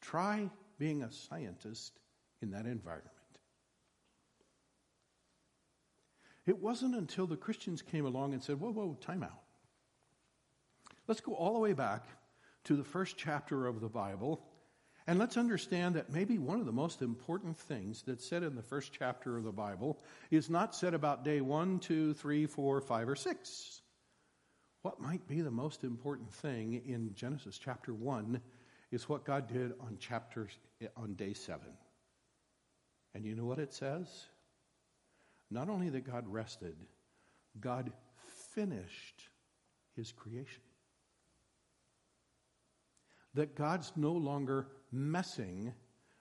Try 0.00 0.50
being 0.78 1.04
a 1.04 1.12
scientist 1.12 1.96
in 2.40 2.50
that 2.50 2.66
environment. 2.66 3.14
It 6.46 6.58
wasn't 6.58 6.96
until 6.96 7.26
the 7.26 7.36
Christians 7.36 7.82
came 7.82 8.04
along 8.04 8.32
and 8.32 8.42
said, 8.42 8.58
whoa, 8.58 8.72
whoa, 8.72 8.96
time 9.00 9.22
out. 9.22 9.42
Let's 11.06 11.20
go 11.20 11.34
all 11.34 11.54
the 11.54 11.60
way 11.60 11.72
back 11.72 12.04
to 12.64 12.76
the 12.76 12.84
first 12.84 13.16
chapter 13.16 13.66
of 13.66 13.80
the 13.80 13.88
Bible, 13.88 14.44
and 15.06 15.18
let's 15.18 15.36
understand 15.36 15.96
that 15.96 16.12
maybe 16.12 16.38
one 16.38 16.60
of 16.60 16.66
the 16.66 16.72
most 16.72 17.02
important 17.02 17.58
things 17.58 18.02
that's 18.06 18.28
said 18.28 18.44
in 18.44 18.54
the 18.54 18.62
first 18.62 18.92
chapter 18.92 19.36
of 19.36 19.44
the 19.44 19.52
Bible 19.52 19.98
is 20.30 20.48
not 20.48 20.74
said 20.74 20.94
about 20.94 21.24
day 21.24 21.40
one, 21.40 21.80
two, 21.80 22.14
three, 22.14 22.46
four, 22.46 22.80
five, 22.80 23.08
or 23.08 23.16
six. 23.16 23.82
What 24.82 25.00
might 25.00 25.26
be 25.28 25.40
the 25.40 25.50
most 25.50 25.84
important 25.84 26.32
thing 26.32 26.82
in 26.86 27.14
Genesis 27.14 27.56
chapter 27.56 27.94
1 27.94 28.40
is 28.90 29.08
what 29.08 29.24
God 29.24 29.46
did 29.46 29.72
on 29.80 29.96
chapter 30.00 30.48
on 30.96 31.14
day 31.14 31.34
7. 31.34 31.60
And 33.14 33.24
you 33.24 33.36
know 33.36 33.44
what 33.44 33.60
it 33.60 33.72
says? 33.72 34.08
Not 35.52 35.68
only 35.68 35.90
that 35.90 36.10
God 36.10 36.24
rested, 36.26 36.76
God 37.60 37.92
finished 38.54 39.28
his 39.94 40.10
creation. 40.10 40.62
That 43.34 43.54
God's 43.54 43.92
no 43.94 44.12
longer 44.12 44.68
messing 44.90 45.74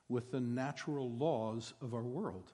with 0.09 0.31
the 0.31 0.41
natural 0.41 1.09
laws 1.09 1.73
of 1.81 1.93
our 1.93 2.03
world. 2.03 2.51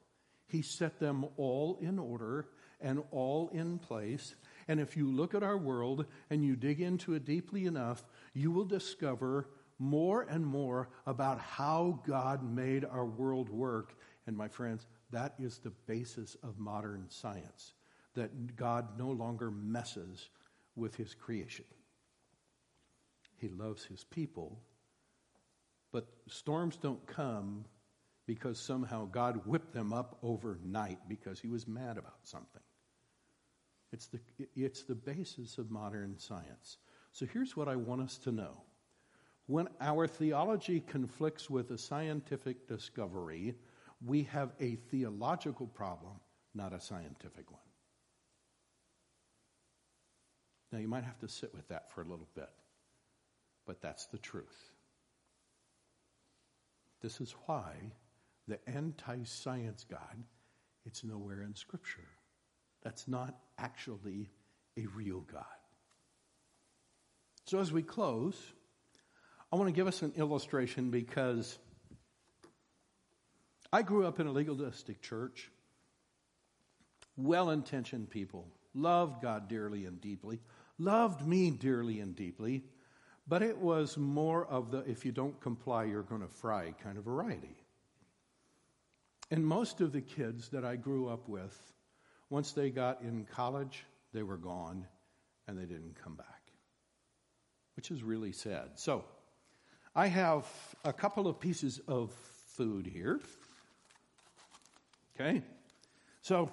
He 0.48 0.62
set 0.62 1.00
them 1.00 1.26
all 1.36 1.80
in 1.82 1.98
order 1.98 2.48
and 2.80 3.04
all 3.10 3.50
in 3.50 3.80
place. 3.80 4.36
And 4.68 4.80
if 4.80 4.96
you 4.96 5.10
look 5.10 5.34
at 5.34 5.42
our 5.44 5.58
world 5.58 6.06
and 6.30 6.46
you 6.46 6.56
dig 6.56 6.80
into 6.80 7.16
it 7.16 7.26
deeply 7.26 7.66
enough, 7.66 8.04
you 8.34 8.52
will 8.52 8.66
discover 8.66 9.50
more 9.80 10.24
and 10.24 10.46
more 10.46 10.90
about 11.06 11.40
how 11.40 12.00
God 12.06 12.44
made 12.44 12.86
our 12.86 13.06
world 13.06 13.50
work. 13.50 13.96
And 14.26 14.36
my 14.36 14.48
friends, 14.48 14.88
that 15.12 15.34
is 15.40 15.60
the 15.60 15.74
basis 15.86 16.36
of 16.44 16.60
modern 16.60 17.06
science 17.10 17.74
that 18.16 18.56
God 18.56 18.98
no 18.98 19.10
longer 19.10 19.52
messes 19.52 20.30
with 20.76 20.96
his 20.96 21.14
creation. 21.14 21.66
He 23.38 23.50
loves 23.50 23.86
his 23.86 24.04
people, 24.04 24.60
but 25.92 26.08
storms 26.28 26.78
don't 26.78 27.06
come 27.06 27.66
because 28.26 28.60
somehow 28.60 29.06
God 29.06 29.42
whipped 29.46 29.74
them 29.74 29.94
up 29.94 30.18
overnight 30.24 31.00
because 31.08 31.40
he 31.40 31.48
was 31.48 31.68
mad 31.68 31.98
about 31.98 32.20
something. 32.24 32.62
It's 33.94 34.08
the, 34.08 34.20
it's 34.56 34.84
the 34.84 34.96
basis 34.96 35.58
of 35.58 35.72
modern 35.72 36.18
science. 36.18 36.78
So 37.14 37.26
here's 37.26 37.56
what 37.56 37.70
I 37.70 37.76
want 37.76 38.02
us 38.02 38.18
to 38.20 38.32
know. 38.32 38.64
When 39.48 39.70
our 39.80 40.08
theology 40.08 40.82
conflicts 40.82 41.50
with 41.50 41.72
a 41.72 41.78
scientific 41.78 42.68
discovery, 42.68 43.56
we 44.06 44.24
have 44.24 44.52
a 44.60 44.76
theological 44.76 45.68
problem, 45.68 46.20
not 46.54 46.74
a 46.74 46.82
scientific 46.82 47.50
one. 47.50 47.62
Now, 50.72 50.80
you 50.80 50.90
might 50.90 51.06
have 51.06 51.20
to 51.20 51.30
sit 51.30 51.56
with 51.56 51.68
that 51.70 51.90
for 51.90 52.02
a 52.02 52.06
little 52.06 52.28
bit, 52.36 52.50
but 53.66 53.82
that's 53.82 54.06
the 54.08 54.18
truth. 54.18 54.72
This 57.02 57.22
is 57.22 57.34
why 57.46 57.72
the 58.50 58.60
anti 58.68 59.24
science 59.24 59.86
God, 59.90 60.24
it's 60.86 61.06
nowhere 61.06 61.44
in 61.44 61.56
Scripture. 61.56 62.10
That's 62.84 63.08
not 63.08 63.38
actually 63.58 64.30
a 64.78 64.88
real 64.88 65.22
God. 65.22 65.46
So, 67.46 67.60
as 67.60 67.72
we 67.72 67.82
close, 67.82 68.36
I 69.52 69.56
want 69.56 69.70
to 69.70 69.74
give 69.74 69.88
us 69.88 70.02
an 70.02 70.14
illustration 70.18 70.92
because 70.92 71.58
I 73.72 73.82
grew 73.82 74.06
up 74.06 74.20
in 74.20 74.28
a 74.28 74.32
legalistic 74.32 75.02
church, 75.02 75.50
well 77.16 77.50
intentioned 77.50 78.10
people, 78.10 78.48
loved 78.74 79.22
God 79.22 79.48
dearly 79.48 79.86
and 79.86 80.02
deeply, 80.02 80.40
loved 80.78 81.26
me 81.26 81.50
dearly 81.50 82.02
and 82.02 82.14
deeply, 82.14 82.64
but 83.26 83.42
it 83.42 83.58
was 83.58 83.98
more 83.98 84.46
of 84.46 84.72
the 84.72 84.80
if 84.80 85.06
you 85.06 85.14
don't 85.14 85.40
comply, 85.40 85.86
you're 85.86 86.04
going 86.04 86.22
to 86.22 86.28
fry 86.28 86.74
kind 86.84 86.98
of 86.98 87.06
variety. 87.06 87.56
And 89.32 89.46
most 89.46 89.80
of 89.80 89.94
the 89.94 90.02
kids 90.02 90.50
that 90.50 90.66
I 90.66 90.76
grew 90.76 91.08
up 91.08 91.28
with, 91.28 91.56
once 92.30 92.52
they 92.52 92.70
got 92.70 93.02
in 93.02 93.26
college, 93.34 93.86
they 94.14 94.24
were 94.24 94.38
gone 94.38 94.86
and 95.48 95.58
they 95.58 95.66
didn't 95.66 95.96
come 96.04 96.16
back, 96.16 96.52
which 97.76 97.92
is 97.92 98.04
really 98.04 98.32
sad. 98.32 98.72
So, 98.76 99.06
I 99.98 100.06
have 100.10 100.46
a 100.86 100.94
couple 100.94 101.28
of 101.28 101.40
pieces 101.40 101.82
of 101.88 102.12
food 102.50 102.86
here. 102.86 103.20
Okay? 105.16 105.42
So, 106.22 106.52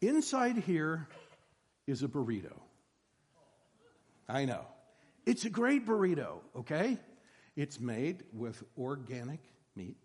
inside 0.00 0.58
here 0.58 1.08
is 1.88 2.04
a 2.04 2.06
burrito. 2.06 2.56
I 4.28 4.44
know. 4.44 4.60
It's 5.26 5.44
a 5.46 5.50
great 5.50 5.84
burrito, 5.84 6.42
okay? 6.54 6.96
It's 7.56 7.80
made 7.80 8.22
with 8.32 8.62
organic 8.78 9.40
meat. 9.74 9.96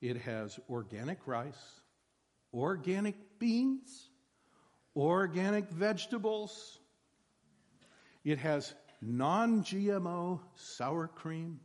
It 0.00 0.18
has 0.18 0.60
organic 0.70 1.26
rice, 1.26 1.80
organic 2.54 3.16
beans, 3.40 4.10
organic 4.94 5.70
vegetables. 5.70 6.78
It 8.24 8.38
has 8.38 8.72
non 9.00 9.62
GMO 9.62 10.40
sour 10.54 11.08
cream. 11.08 11.60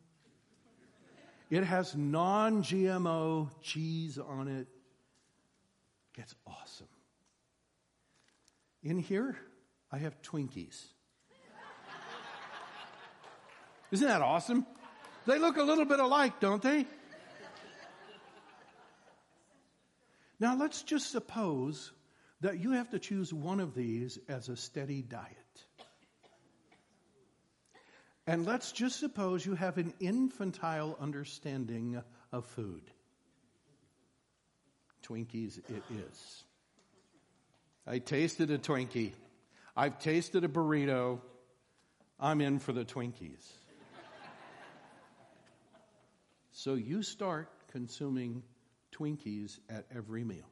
It 1.49 1.63
has 1.63 1.95
non 1.95 2.63
GMO 2.63 3.49
cheese 3.61 4.17
on 4.17 4.47
it. 4.47 4.67
It's 6.17 6.35
awesome. 6.45 6.87
In 8.83 8.97
here, 8.97 9.37
I 9.91 9.97
have 9.97 10.21
Twinkies. 10.21 10.85
Isn't 13.91 14.07
that 14.07 14.21
awesome? 14.21 14.65
They 15.25 15.37
look 15.37 15.57
a 15.57 15.63
little 15.63 15.85
bit 15.85 15.99
alike, 15.99 16.39
don't 16.39 16.61
they? 16.61 16.85
Now, 20.39 20.55
let's 20.55 20.81
just 20.81 21.11
suppose 21.11 21.91
that 22.39 22.59
you 22.59 22.71
have 22.71 22.89
to 22.91 22.99
choose 22.99 23.31
one 23.31 23.59
of 23.59 23.75
these 23.75 24.17
as 24.27 24.49
a 24.49 24.55
steady 24.55 25.03
diet. 25.03 25.65
And 28.27 28.45
let's 28.45 28.71
just 28.71 28.99
suppose 28.99 29.45
you 29.45 29.55
have 29.55 29.77
an 29.77 29.93
infantile 29.99 30.97
understanding 30.99 32.01
of 32.31 32.45
food. 32.45 32.83
Twinkies, 35.03 35.57
it 35.57 35.83
is. 35.89 36.43
I 37.87 37.99
tasted 37.99 38.51
a 38.51 38.57
Twinkie. 38.57 39.13
I've 39.75 39.99
tasted 39.99 40.43
a 40.43 40.47
burrito. 40.47 41.19
I'm 42.19 42.41
in 42.41 42.59
for 42.59 42.73
the 42.73 42.85
Twinkies. 42.85 43.51
so 46.51 46.75
you 46.75 47.01
start 47.01 47.49
consuming 47.71 48.43
Twinkies 48.91 49.59
at 49.69 49.85
every 49.95 50.23
meal. 50.23 50.49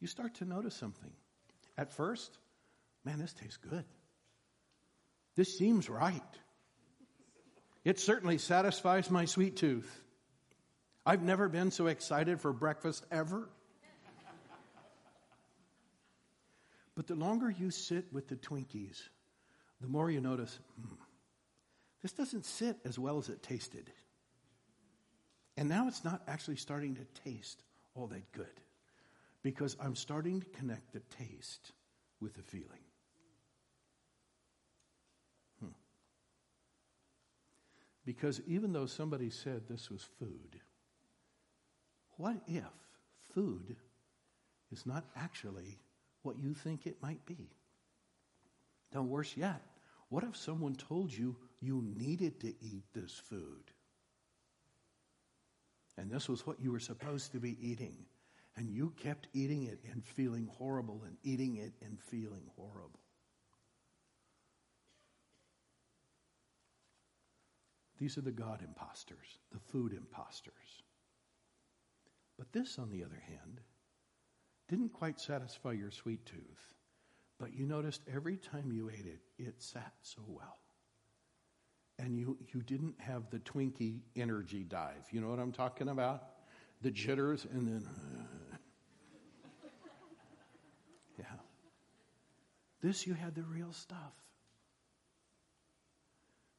You 0.00 0.08
start 0.08 0.34
to 0.36 0.44
notice 0.44 0.74
something. 0.74 1.12
At 1.76 1.92
first, 1.92 2.38
man, 3.04 3.18
this 3.18 3.32
tastes 3.32 3.58
good. 3.58 3.84
This 5.36 5.56
seems 5.58 5.88
right. 5.88 6.22
It 7.84 8.00
certainly 8.00 8.38
satisfies 8.38 9.10
my 9.10 9.24
sweet 9.24 9.56
tooth. 9.56 10.00
I've 11.04 11.22
never 11.22 11.48
been 11.48 11.70
so 11.70 11.86
excited 11.86 12.40
for 12.40 12.52
breakfast 12.52 13.04
ever. 13.10 13.48
But 16.94 17.08
the 17.08 17.16
longer 17.16 17.50
you 17.50 17.70
sit 17.70 18.12
with 18.12 18.28
the 18.28 18.36
Twinkies, 18.36 19.02
the 19.80 19.88
more 19.88 20.10
you 20.10 20.20
notice, 20.20 20.58
hmm, 20.80 20.94
this 22.02 22.12
doesn't 22.12 22.46
sit 22.46 22.76
as 22.84 22.98
well 22.98 23.18
as 23.18 23.28
it 23.28 23.42
tasted. 23.42 23.90
And 25.56 25.68
now 25.68 25.88
it's 25.88 26.04
not 26.04 26.22
actually 26.28 26.56
starting 26.56 26.94
to 26.96 27.22
taste 27.24 27.62
all 27.94 28.06
that 28.08 28.30
good 28.32 28.46
because 29.42 29.76
I'm 29.80 29.96
starting 29.96 30.40
to 30.40 30.46
connect 30.50 30.92
the 30.92 31.02
taste 31.18 31.72
with 32.20 32.34
the 32.34 32.42
feeling. 32.42 32.84
Because 38.04 38.40
even 38.46 38.72
though 38.72 38.86
somebody 38.86 39.30
said 39.30 39.62
this 39.68 39.90
was 39.90 40.06
food, 40.18 40.60
what 42.16 42.36
if 42.46 42.64
food 43.34 43.76
is 44.70 44.84
not 44.86 45.04
actually 45.16 45.78
what 46.22 46.38
you 46.38 46.54
think 46.54 46.86
it 46.86 47.02
might 47.02 47.24
be? 47.24 47.50
Now, 48.94 49.02
worse 49.02 49.36
yet, 49.36 49.62
what 50.08 50.22
if 50.22 50.36
someone 50.36 50.76
told 50.76 51.12
you 51.12 51.36
you 51.60 51.82
needed 51.96 52.40
to 52.40 52.48
eat 52.60 52.84
this 52.94 53.12
food? 53.12 53.72
And 55.96 56.10
this 56.10 56.28
was 56.28 56.46
what 56.46 56.60
you 56.60 56.72
were 56.72 56.80
supposed 56.80 57.32
to 57.32 57.38
be 57.38 57.56
eating. 57.60 57.96
And 58.56 58.70
you 58.70 58.92
kept 58.96 59.28
eating 59.32 59.64
it 59.64 59.80
and 59.90 60.04
feeling 60.04 60.48
horrible 60.58 61.02
and 61.06 61.16
eating 61.24 61.56
it 61.56 61.72
and 61.84 61.98
feeling 61.98 62.44
horrible. 62.56 63.00
These 67.98 68.18
are 68.18 68.22
the 68.22 68.32
God 68.32 68.62
imposters, 68.62 69.38
the 69.52 69.60
food 69.60 69.92
imposters. 69.92 70.82
But 72.38 72.52
this, 72.52 72.78
on 72.78 72.90
the 72.90 73.04
other 73.04 73.22
hand, 73.28 73.60
didn't 74.68 74.92
quite 74.92 75.20
satisfy 75.20 75.72
your 75.72 75.90
sweet 75.90 76.24
tooth. 76.26 76.74
But 77.38 77.54
you 77.54 77.66
noticed 77.66 78.02
every 78.12 78.36
time 78.36 78.72
you 78.72 78.90
ate 78.90 79.06
it, 79.06 79.20
it 79.38 79.62
sat 79.62 79.92
so 80.02 80.22
well 80.26 80.58
and 81.98 82.16
you, 82.16 82.36
you 82.52 82.62
didn't 82.62 82.94
have 82.98 83.30
the 83.30 83.38
Twinkie 83.38 84.00
energy 84.16 84.64
dive. 84.64 85.06
You 85.10 85.20
know 85.20 85.28
what 85.28 85.38
I'm 85.38 85.52
talking 85.52 85.88
about? 85.88 86.24
The 86.82 86.90
jitters 86.90 87.46
and 87.52 87.66
then. 87.66 87.88
Uh, 87.88 88.56
yeah. 91.18 91.24
This, 92.82 93.06
you 93.06 93.14
had 93.14 93.34
the 93.34 93.42
real 93.42 93.72
stuff. 93.72 94.12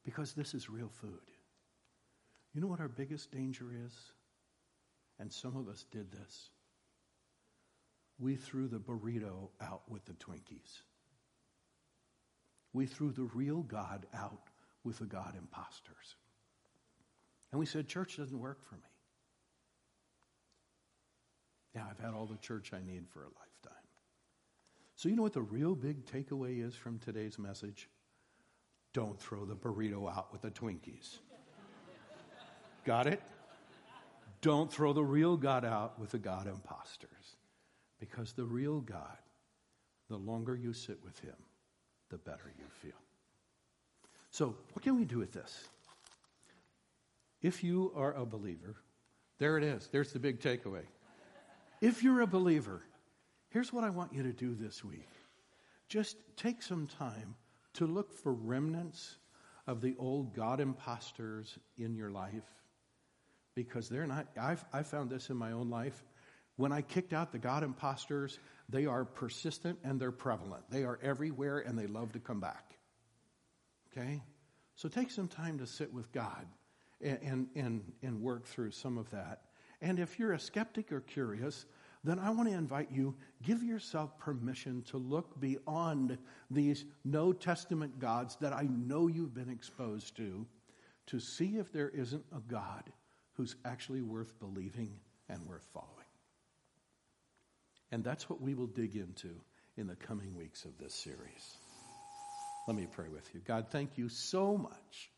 Because 0.05 0.33
this 0.33 0.53
is 0.53 0.69
real 0.69 0.89
food. 1.01 1.31
You 2.53 2.61
know 2.61 2.67
what 2.67 2.79
our 2.79 2.87
biggest 2.87 3.31
danger 3.31 3.65
is? 3.85 3.93
And 5.19 5.31
some 5.31 5.57
of 5.57 5.67
us 5.67 5.85
did 5.91 6.11
this. 6.11 6.49
We 8.19 8.35
threw 8.35 8.67
the 8.67 8.79
burrito 8.79 9.49
out 9.61 9.81
with 9.89 10.05
the 10.05 10.13
Twinkies. 10.13 10.81
We 12.71 12.85
threw 12.85 13.11
the 13.11 13.29
real 13.33 13.63
God 13.63 14.05
out 14.13 14.49
with 14.83 14.99
the 14.99 15.05
God 15.05 15.33
imposters. 15.37 16.15
And 17.51 17.59
we 17.59 17.65
said, 17.65 17.87
church 17.87 18.17
doesn't 18.17 18.39
work 18.39 18.63
for 18.69 18.75
me. 18.75 18.81
Yeah, 21.73 21.83
I've 21.89 21.99
had 21.99 22.13
all 22.13 22.25
the 22.25 22.37
church 22.37 22.71
I 22.73 22.79
need 22.85 23.05
for 23.09 23.21
a 23.21 23.27
lifetime. 23.27 23.83
So, 24.95 25.09
you 25.09 25.15
know 25.15 25.23
what 25.23 25.33
the 25.33 25.41
real 25.41 25.75
big 25.75 26.05
takeaway 26.05 26.65
is 26.65 26.73
from 26.75 26.99
today's 26.99 27.37
message? 27.37 27.89
Don't 28.95 29.19
throw 29.19 29.43
the 29.43 29.57
burrito 29.57 30.09
out 30.09 30.31
with 30.31 30.41
the 30.41 30.49
Twinkies. 30.49 31.17
Got 32.85 33.07
it? 33.07 33.21
Don't 34.39 34.71
throw 34.71 34.93
the 34.93 35.03
real 35.03 35.35
God 35.35 35.65
out 35.65 35.99
with 35.99 36.11
the 36.11 36.17
God 36.17 36.47
imposters. 36.47 37.35
Because 37.99 38.31
the 38.31 38.45
real 38.45 38.79
God, 38.79 39.17
the 40.07 40.15
longer 40.15 40.55
you 40.55 40.71
sit 40.71 40.97
with 41.03 41.19
him, 41.19 41.35
the 42.09 42.17
better 42.17 42.53
you 42.57 42.63
feel. 42.81 42.97
So, 44.31 44.55
what 44.71 44.81
can 44.81 44.95
we 44.95 45.03
do 45.03 45.17
with 45.17 45.33
this? 45.33 45.67
If 47.41 47.65
you 47.65 47.91
are 47.97 48.13
a 48.13 48.25
believer, 48.25 48.77
there 49.39 49.57
it 49.57 49.65
is. 49.65 49.89
There's 49.91 50.13
the 50.13 50.19
big 50.19 50.39
takeaway. 50.39 50.83
If 51.81 52.01
you're 52.01 52.21
a 52.21 52.27
believer, 52.27 52.81
here's 53.49 53.73
what 53.73 53.83
I 53.83 53.89
want 53.89 54.13
you 54.13 54.23
to 54.23 54.31
do 54.31 54.55
this 54.55 54.85
week 54.85 55.09
just 55.89 56.15
take 56.37 56.61
some 56.61 56.87
time 56.87 57.35
to 57.75 57.85
look 57.85 58.13
for 58.13 58.33
remnants 58.33 59.15
of 59.67 59.81
the 59.81 59.95
old 59.97 60.33
God 60.35 60.59
imposters 60.59 61.57
in 61.77 61.95
your 61.95 62.09
life 62.09 62.43
because 63.55 63.89
they're 63.89 64.05
not. 64.05 64.27
I've, 64.39 64.63
I 64.73 64.83
found 64.83 65.09
this 65.09 65.29
in 65.29 65.37
my 65.37 65.51
own 65.51 65.69
life. 65.69 66.03
When 66.57 66.71
I 66.71 66.81
kicked 66.81 67.13
out 67.13 67.31
the 67.31 67.39
God 67.39 67.63
imposters, 67.63 68.39
they 68.69 68.85
are 68.85 69.03
persistent 69.03 69.79
and 69.83 69.99
they're 69.99 70.11
prevalent. 70.11 70.63
They 70.69 70.83
are 70.83 70.99
everywhere 71.01 71.59
and 71.59 71.77
they 71.77 71.87
love 71.87 72.13
to 72.13 72.19
come 72.19 72.39
back. 72.39 72.75
Okay? 73.91 74.21
So 74.75 74.89
take 74.89 75.11
some 75.11 75.27
time 75.27 75.57
to 75.59 75.67
sit 75.67 75.93
with 75.93 76.11
God 76.11 76.45
and, 77.01 77.19
and, 77.21 77.47
and, 77.55 77.93
and 78.01 78.21
work 78.21 78.45
through 78.45 78.71
some 78.71 78.97
of 78.97 79.09
that. 79.11 79.41
And 79.81 79.99
if 79.99 80.19
you're 80.19 80.33
a 80.33 80.39
skeptic 80.39 80.91
or 80.91 81.01
curious, 81.01 81.65
then 82.05 82.19
I 82.19 82.29
want 82.29 82.49
to 82.49 82.55
invite 82.55 82.89
you, 82.91 83.15
give 83.43 83.63
yourself 83.63 84.17
permission 84.19 84.83
to 84.89 84.97
look 84.97 85.39
beyond 85.39 86.17
these 86.51 86.85
no 87.03 87.33
testament 87.33 87.99
gods 87.99 88.37
that 88.41 88.53
I 88.53 88.63
know 88.63 89.07
you've 89.07 89.33
been 89.33 89.49
exposed 89.49 90.15
to, 90.17 90.45
to 91.07 91.19
see 91.19 91.57
if 91.57 91.71
there 91.71 91.89
isn't 91.89 92.25
a 92.35 92.39
God 92.41 92.83
who's 93.33 93.55
actually 93.65 94.01
worth 94.01 94.39
believing 94.39 94.91
and 95.29 95.45
worth 95.45 95.65
following. 95.73 95.89
And 97.91 98.03
that's 98.03 98.29
what 98.29 98.41
we 98.41 98.53
will 98.53 98.67
dig 98.67 98.95
into 98.95 99.29
in 99.77 99.87
the 99.87 99.95
coming 99.95 100.35
weeks 100.35 100.65
of 100.65 100.77
this 100.77 100.93
series. 100.93 101.57
Let 102.67 102.77
me 102.77 102.87
pray 102.91 103.09
with 103.09 103.29
you. 103.33 103.41
God, 103.45 103.67
thank 103.69 103.97
you 103.97 104.09
so 104.09 104.57
much 104.57 105.11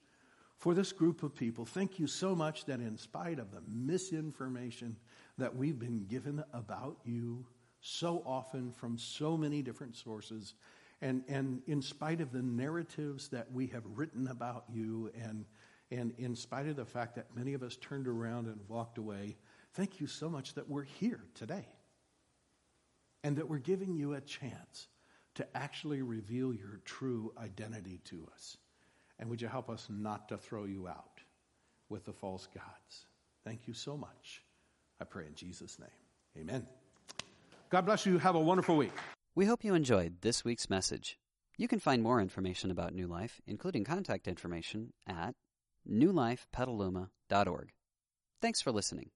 for 0.58 0.74
this 0.74 0.92
group 0.92 1.24
of 1.24 1.36
people. 1.36 1.66
Thank 1.66 2.00
you 2.00 2.08
so 2.08 2.36
much 2.36 2.66
that 2.66 2.80
in 2.80 2.98
spite 2.98 3.40
of 3.40 3.52
the 3.52 3.62
misinformation 3.68 4.96
that 5.38 5.56
we've 5.56 5.80
been 5.80 6.06
given 6.06 6.44
about 6.54 6.98
you 7.06 7.46
so 7.82 8.24
often 8.26 8.72
from 8.72 8.98
so 8.98 9.38
many 9.38 9.62
different 9.62 9.96
sources, 9.96 10.56
and, 11.02 11.24
and 11.28 11.62
in 11.68 11.82
spite 11.82 12.22
of 12.22 12.32
the 12.32 12.42
narratives 12.42 13.28
that 13.30 13.52
we 13.52 13.68
have 13.68 13.84
written 13.96 14.28
about 14.28 14.66
you, 14.74 15.12
and, 15.22 15.46
and 15.92 16.14
in 16.18 16.36
spite 16.36 16.68
of 16.68 16.76
the 16.76 16.86
fact 16.86 17.16
that 17.16 17.36
many 17.36 17.54
of 17.54 17.62
us 17.62 17.78
turned 17.78 18.08
around 18.08 18.48
and 18.48 18.60
walked 18.68 18.98
away, 18.98 19.38
thank 19.74 20.02
you 20.02 20.08
so 20.08 20.28
much 20.28 20.56
that 20.56 20.68
we're 20.68 20.84
here 20.84 21.24
today. 21.36 21.68
And 23.24 23.38
that 23.38 23.50
we're 23.50 23.58
giving 23.58 23.96
you 23.96 24.14
a 24.14 24.22
chance 24.22 24.88
to 25.36 25.46
actually 25.56 26.02
reveal 26.02 26.54
your 26.54 26.80
true 26.86 27.32
identity 27.38 28.00
to 28.06 28.28
us. 28.34 28.58
And 29.20 29.30
would 29.30 29.42
you 29.42 29.48
help 29.48 29.70
us 29.70 29.88
not 29.90 30.30
to 30.30 30.38
throw 30.38 30.66
you 30.66 30.88
out 30.88 31.22
with 31.90 32.06
the 32.06 32.14
false 32.14 32.48
gods? 32.48 33.06
Thank 33.44 33.68
you 33.68 33.74
so 33.74 33.98
much. 33.98 34.42
I 35.00 35.06
pray 35.06 35.26
in 35.26 35.36
Jesus' 35.36 35.80
name. 35.80 35.89
Amen. 36.38 36.68
God 37.70 37.86
bless 37.86 38.06
you. 38.06 38.18
Have 38.18 38.36
a 38.36 38.39
wonderful 38.39 38.78
week. 38.78 38.91
We 39.36 39.45
hope 39.45 39.64
you 39.64 39.74
enjoyed 39.74 40.22
this 40.22 40.43
week's 40.43 40.70
message. 40.70 41.20
You 41.58 41.68
can 41.68 41.80
find 41.80 42.02
more 42.02 42.22
information 42.22 42.72
about 42.72 42.93
New 42.93 43.08
Life, 43.08 43.41
including 43.45 43.84
contact 43.84 44.28
information, 44.28 44.93
at 45.08 45.36
newlifepetaluma.org. 45.89 47.70
Thanks 48.41 48.62
for 48.62 48.72
listening. 48.72 49.10